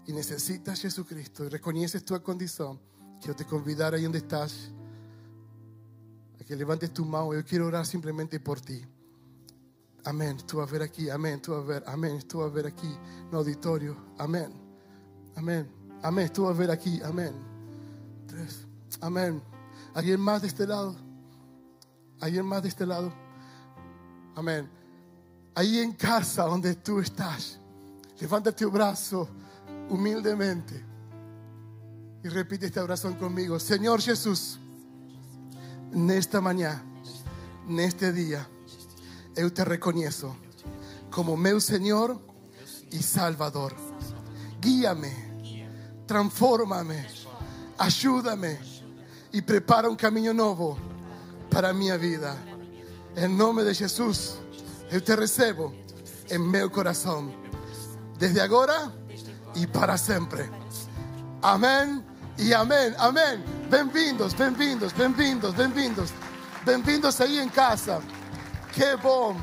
y 0.06 0.14
necesitas 0.14 0.80
Jesucristo 0.80 1.46
y 1.46 1.50
reconoces 1.50 2.04
tu 2.04 2.22
condición, 2.22 2.80
quiero 3.20 3.36
te 3.36 3.46
convidar 3.46 3.94
ahí 3.94 4.04
donde 4.04 4.20
estás 4.20 4.72
a 6.40 6.44
que 6.44 6.56
levantes 6.56 6.94
tu 6.94 7.06
mano. 7.06 7.34
Yo 7.34 7.44
quiero 7.44 7.68
orar 7.68 7.86
simplemente 7.86 8.40
por 8.40 8.62
ti. 8.62 8.86
Amén. 10.04 10.38
Tú 10.46 10.58
vas 10.58 10.70
a 10.70 10.72
ver 10.72 10.84
aquí. 10.84 11.10
Amén. 11.10 11.42
Tú 11.42 11.54
vas 11.54 11.64
a 11.64 11.68
ver. 11.68 11.84
Amén. 11.88 12.22
Tú 12.28 12.40
vas 12.40 12.52
a 12.52 12.54
ver 12.54 12.68
aquí. 12.68 12.96
No 13.32 13.40
auditorio. 13.40 13.98
Amén. 14.20 14.54
Amén. 15.36 15.68
Amén. 16.04 16.32
Tú 16.32 16.44
vas 16.44 16.56
a 16.56 16.60
ver 16.60 16.70
aquí. 16.70 17.02
Amén. 17.04 17.55
Tres. 18.28 18.66
Amén. 19.02 19.42
¿Alguien 19.94 20.20
más 20.20 20.42
de 20.42 20.48
este 20.48 20.68
lado? 20.68 20.96
¿Alguien 22.20 22.46
más 22.46 22.62
de 22.64 22.70
este 22.70 22.86
lado? 22.86 23.14
Amén. 24.36 24.70
Ahí 25.54 25.80
en 25.80 25.94
casa 25.94 26.44
donde 26.44 26.76
tú 26.76 27.00
estás, 27.00 27.60
levanta 28.20 28.52
tu 28.52 28.70
brazo 28.70 29.30
humildemente 29.90 30.84
y 32.24 32.28
repite 32.28 32.66
esta 32.66 32.84
oración 32.84 33.14
conmigo. 33.16 33.60
Señor 33.60 34.02
Jesús, 34.02 34.60
en 35.94 36.10
esta 36.10 36.42
mañana, 36.42 36.84
en 37.70 37.80
este 37.80 38.12
día, 38.12 38.48
yo 39.36 39.52
te 39.54 39.64
reconozco 39.64 40.36
como 41.10 41.38
meu 41.38 41.62
Señor 41.62 42.20
y 42.92 42.98
Salvador. 42.98 43.76
Guíame, 44.60 45.14
transfórmame, 46.06 47.06
ayúdame 47.78 48.60
y 49.32 49.42
prepara 49.42 49.90
un 49.90 49.96
camino 49.96 50.34
nuevo 50.34 50.78
para 51.50 51.74
mi 51.74 51.92
vida. 51.98 52.36
En 53.16 53.38
nombre 53.38 53.64
de 53.64 53.74
Jesús, 53.74 54.36
yo 54.92 55.04
te 55.04 55.16
recibo 55.16 55.74
en 56.30 56.50
mi 56.50 56.70
corazón. 56.70 57.34
Desde 58.20 58.42
ahora 58.42 58.92
y 59.54 59.68
para 59.68 59.98
siempre. 59.98 60.50
Amén 61.42 62.04
y 62.38 62.54
amén, 62.54 62.96
amén. 62.98 63.44
Bem-vindos, 63.70 64.36
bem-vindos, 64.36 64.94
bem-vindos, 64.96 65.56
bem-vindos. 65.56 66.12
Bem-vindos 66.66 67.22
aí 67.22 67.40
em 67.40 67.50
casa. 67.50 68.02
Que 68.74 68.96
bom. 68.96 69.36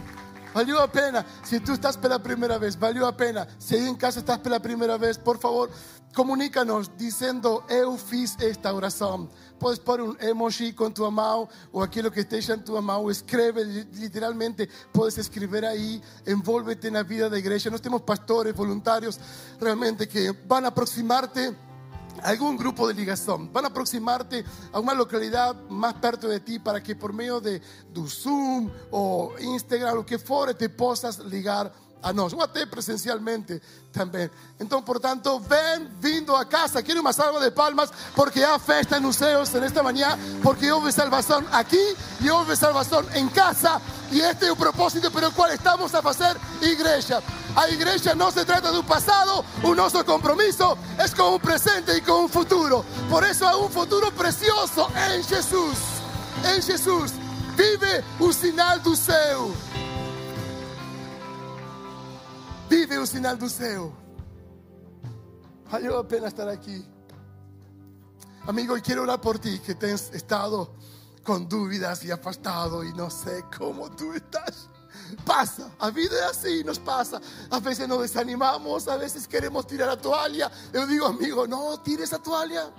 Valeu 0.53 0.81
a 0.81 0.89
pena. 0.89 1.25
Se 1.43 1.61
tu 1.61 1.73
estás 1.73 1.97
pela 1.97 2.19
primeira 2.19 2.59
vez, 2.59 2.77
valeu 2.77 3.07
a 3.07 3.13
pena. 3.13 3.49
Se 3.59 3.75
aí 3.75 3.89
em 3.89 3.95
casa 3.95 4.21
estás 4.21 4.39
pela 4.39 4.61
primeira 4.61 4.99
vez, 4.99 5.17
por 5.17 5.39
favor, 5.39 5.71
comunícanos 6.15 6.91
dizendo: 6.97 7.63
Eu 7.69 7.97
fiz 7.97 8.37
esta 8.41 8.73
oração. 8.73 9.29
Podes 9.59 9.79
pôr 9.79 10.01
um 10.01 10.17
emoji 10.21 10.73
com 10.73 10.91
tua 10.91 11.11
mão 11.11 11.49
ou 11.73 11.83
aquilo 11.83 12.11
que 12.11 12.21
esteja 12.21 12.55
em 12.55 12.61
tua 12.61 12.83
mão. 12.83 13.11
Escreve, 13.11 13.63
literalmente, 13.95 14.69
podes 14.93 15.19
escrever 15.19 15.65
aí. 15.65 16.03
Envolve-te 16.27 16.91
na 16.91 17.03
vida 17.03 17.31
da 17.31 17.39
igreja. 17.39 17.71
Nós 17.71 17.81
temos 17.81 18.03
pastores, 18.03 18.55
voluntários, 18.55 19.19
realmente 19.61 20.07
que 20.07 20.33
vão 20.47 20.65
aproximar-te 20.67 21.55
a 22.23 22.31
algún 22.31 22.57
grupo 22.57 22.89
de 22.89 22.95
ligación. 22.95 23.53
Van 23.53 23.65
a 23.65 23.69
aproximarte 23.69 24.45
a 24.73 24.81
una 24.81 24.95
localidad 24.95 25.57
más 25.69 25.95
perto 25.95 26.29
de 26.29 26.41
ti 26.41 26.59
para 26.59 26.83
que 26.83 26.95
por 26.95 27.13
medio 27.13 27.41
de 27.41 27.61
tu 27.93 28.09
Zoom 28.09 28.71
o 28.91 29.33
Instagram, 29.41 29.95
lo 29.95 30.07
que 30.07 30.19
fuere, 30.19 30.55
te 30.55 30.69
puedas 30.69 31.19
ligar 31.21 31.73
a 32.03 32.13
nós, 32.13 32.33
ou 32.33 32.43
até 32.43 32.67
presencialmente 32.67 33.61
também. 33.93 34.31
Então, 34.59 34.83
portanto, 34.83 35.39
ven 35.41 35.89
vindo 36.01 36.35
a 36.35 36.45
casa. 36.45 36.83
Quero 36.83 37.01
uma 37.01 37.13
salva 37.13 37.41
de 37.41 37.51
palmas 37.51 37.91
porque 38.15 38.43
há 38.43 38.59
festa 38.59 38.99
nos 38.99 39.17
céus 39.17 39.51
nesta 39.51 39.83
manhã, 39.83 40.19
porque 40.43 40.71
houve 40.71 40.91
salvação 40.93 41.45
aqui 41.53 41.97
e 42.21 42.31
houve 42.31 42.57
salvação 42.57 43.05
em 43.15 43.29
casa. 43.29 43.81
E 44.11 44.21
este 44.21 44.47
é 44.47 44.53
o 44.53 44.57
propósito 44.57 45.11
pelo 45.11 45.33
qual 45.33 45.51
estamos 45.53 45.95
a 45.95 46.03
fazer 46.03 46.37
igreja. 46.61 47.23
A 47.55 47.69
igreja 47.69 48.15
não 48.15 48.31
se 48.31 48.45
trata 48.45 48.73
do 48.73 48.83
passado, 48.83 49.45
o 49.63 49.75
nosso 49.75 50.03
compromisso 50.05 50.77
é 50.99 51.09
com 51.11 51.35
o 51.35 51.41
presente 51.41 51.93
e 51.93 52.01
com 52.01 52.25
o 52.25 52.29
futuro. 52.29 52.85
Por 53.09 53.23
isso, 53.25 53.45
há 53.45 53.57
um 53.57 53.69
futuro 53.69 54.11
precioso 54.13 54.87
em 55.11 55.23
Jesus. 55.23 55.79
Em 56.45 56.61
Jesus. 56.61 57.13
Vive 57.55 58.03
o 58.19 58.33
sinal 58.33 58.79
do 58.81 58.97
céu. 58.97 59.53
Vive 62.73 62.97
o 62.97 63.07
sinal 63.07 63.37
do 63.37 63.51
céu. 63.51 63.95
Valeu 65.67 65.99
a 65.99 66.03
pena 66.03 66.29
estar 66.29 66.49
aqui. 66.49 66.83
Amigo, 68.47 68.75
eu 68.75 68.81
quero 68.81 69.03
orar 69.03 69.19
por 69.19 69.39
ti 69.39 69.59
que 69.59 69.75
tens 69.75 70.11
estado 70.15 70.75
com 71.23 71.45
dúvidas 71.45 72.03
e 72.03 72.11
afastado 72.11 72.83
e 72.83 72.91
não 72.95 73.11
sei 73.11 73.43
como 73.59 73.91
tu 73.91 74.15
estás. 74.15 74.71
Pasa, 75.27 75.71
a 75.79 75.91
vida 75.91 76.17
é 76.17 76.25
assim, 76.25 76.63
nos 76.63 76.79
pasa. 76.79 77.21
A 77.51 77.59
veces 77.59 77.87
nos 77.87 78.01
desanimamos, 78.01 78.89
a 78.89 78.97
veces 78.97 79.27
queremos 79.27 79.67
tirar 79.67 79.91
a 79.91 79.97
toalha. 79.99 80.51
Eu 80.73 80.87
digo, 80.87 81.05
amigo, 81.05 81.47
não 81.47 81.77
tires 81.77 82.11
a 82.15 82.19
toalha. 82.19 82.73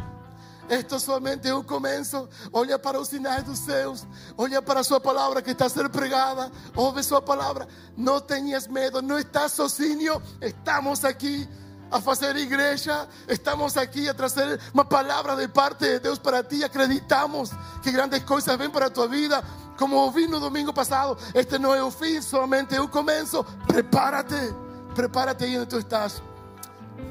Esto 0.70 1.00
solamente 1.00 1.50
es 1.50 1.54
un 1.54 1.64
comienzo. 1.64 2.30
Olha 2.52 2.80
para 2.80 3.00
os 3.00 3.10
sinais 3.10 3.44
dos 3.44 3.60
céus. 3.60 4.06
Olha 4.38 4.62
para 4.62 4.80
a 4.80 4.84
sua 4.84 5.00
palavra 5.00 5.42
que 5.42 5.52
está 5.52 5.66
a 5.66 5.70
ser 5.70 5.90
pregada. 5.90 6.52
Ouve 6.76 7.04
sua 7.04 7.22
palavra. 7.22 7.68
Não 7.98 8.22
tenhas 8.22 8.68
medo. 8.68 9.02
Não 9.02 9.20
estás 9.20 9.52
sozinho. 9.52 10.22
Estamos 10.42 11.04
aqui 11.04 11.48
a 11.92 12.00
fazer 12.00 12.36
igreja. 12.38 13.08
Estamos 13.28 13.76
aqui 13.78 14.08
a 14.08 14.14
trazer 14.14 14.60
uma 14.74 14.86
palavra 14.86 15.36
de 15.36 15.48
parte 15.48 15.86
de 15.86 16.00
Deus 16.00 16.18
para 16.18 16.44
ti. 16.44 16.64
Acreditamos 16.64 17.52
que 17.82 17.92
grandes 17.92 18.24
coisas 18.24 18.58
vêm 18.58 18.70
para 18.70 18.88
a 18.88 18.90
tua 18.90 19.08
vida. 19.08 19.44
Como 19.78 19.96
ouvi 19.96 20.28
no 20.28 20.40
domingo 20.40 20.72
passado, 20.72 21.18
este 21.34 21.58
não 21.58 21.74
é 21.74 21.84
o 21.84 21.92
fim, 21.92 22.22
somente 22.22 22.76
é 22.76 22.82
o 22.82 22.88
começo. 22.88 23.44
Prepárate, 23.68 24.54
prepárate 24.96 25.44
aí 25.44 25.58
onde 25.58 25.68
tu 25.68 25.80
estás. 25.80 26.22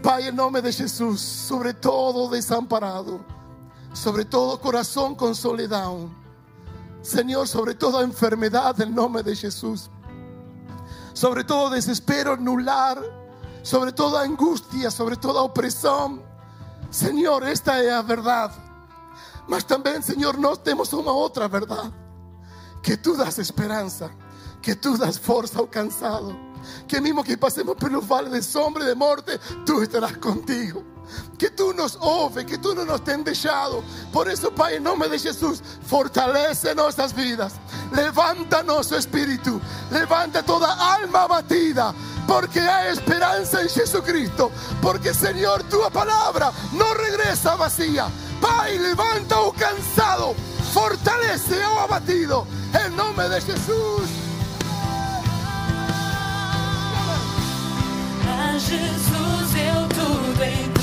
Pai, 0.00 0.28
em 0.28 0.32
nome 0.32 0.62
de 0.62 0.70
Jesus, 0.70 1.20
sobre 1.20 1.72
todo 1.74 2.30
desamparado 2.30 3.24
sobre 3.92 4.24
todo 4.24 4.60
corazón 4.60 5.14
con 5.14 5.34
soledad. 5.34 5.92
Señor, 7.02 7.48
sobre 7.48 7.74
toda 7.74 8.02
enfermedad 8.02 8.80
en 8.80 8.94
nombre 8.94 9.22
de 9.22 9.36
Jesús. 9.36 9.90
Sobre 11.12 11.44
todo 11.44 11.70
desespero 11.70 12.36
nular, 12.36 13.02
sobre 13.62 13.92
toda 13.92 14.22
angustia, 14.22 14.90
sobre 14.90 15.16
toda 15.16 15.42
opresión. 15.42 16.22
Señor, 16.90 17.44
esta 17.44 17.80
es 17.80 17.86
la 17.86 18.02
verdad. 18.02 18.52
Mas 19.48 19.66
también, 19.66 20.02
Señor, 20.02 20.38
no 20.38 20.56
tenemos 20.56 20.92
una 20.92 21.10
otra 21.10 21.48
verdad. 21.48 21.90
Que 22.82 22.96
tú 22.96 23.14
das 23.14 23.38
esperanza, 23.38 24.10
que 24.62 24.74
tú 24.74 24.96
das 24.96 25.18
fuerza 25.18 25.58
al 25.58 25.68
cansado. 25.68 26.34
Que 26.86 27.00
mismo 27.00 27.24
que 27.24 27.36
pasemos 27.36 27.76
por 27.76 27.90
los 27.90 28.06
vales 28.06 28.32
de 28.32 28.42
sombra 28.42 28.84
y 28.84 28.86
de 28.86 28.94
muerte, 28.94 29.38
tú 29.66 29.82
estarás 29.82 30.16
contigo 30.16 30.91
que 31.38 31.50
tú 31.50 31.72
nos 31.72 31.96
ouve, 32.00 32.46
que 32.46 32.58
tú 32.58 32.74
no 32.74 32.84
nos 32.84 33.02
ten 33.04 33.24
dejado. 33.24 33.82
Por 34.12 34.28
eso, 34.28 34.50
Pai, 34.52 34.76
en 34.76 34.84
nombre 34.84 35.08
de 35.08 35.18
Jesús, 35.18 35.62
fortalece 35.86 36.74
nuestras 36.74 37.14
vidas. 37.14 37.54
Levántanos, 37.92 38.92
Espíritu. 38.92 39.60
Levanta 39.90 40.42
toda 40.42 40.94
alma 40.94 41.22
abatida. 41.22 41.94
Porque 42.26 42.60
hay 42.60 42.92
esperanza 42.92 43.60
en 43.60 43.68
Jesucristo. 43.68 44.50
Porque, 44.80 45.12
Señor, 45.12 45.64
tu 45.64 45.78
palabra 45.92 46.52
no 46.72 46.94
regresa 46.94 47.56
vacía. 47.56 48.06
Pai, 48.40 48.78
levanta 48.78 49.40
o 49.40 49.52
cansado. 49.52 50.34
Fortalece 50.72 51.64
o 51.66 51.80
abatido. 51.80 52.46
En 52.72 52.96
nombre 52.96 53.28
de 53.28 53.40
Jesús. 53.40 54.31
Jesus 58.58 59.54
eu 59.54 59.88
tudo 59.88 60.44
entrego. 60.44 60.82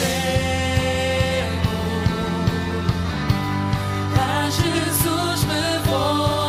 A 4.18 4.50
Jesus 4.50 5.44
me 5.44 5.80
vou 5.86 6.49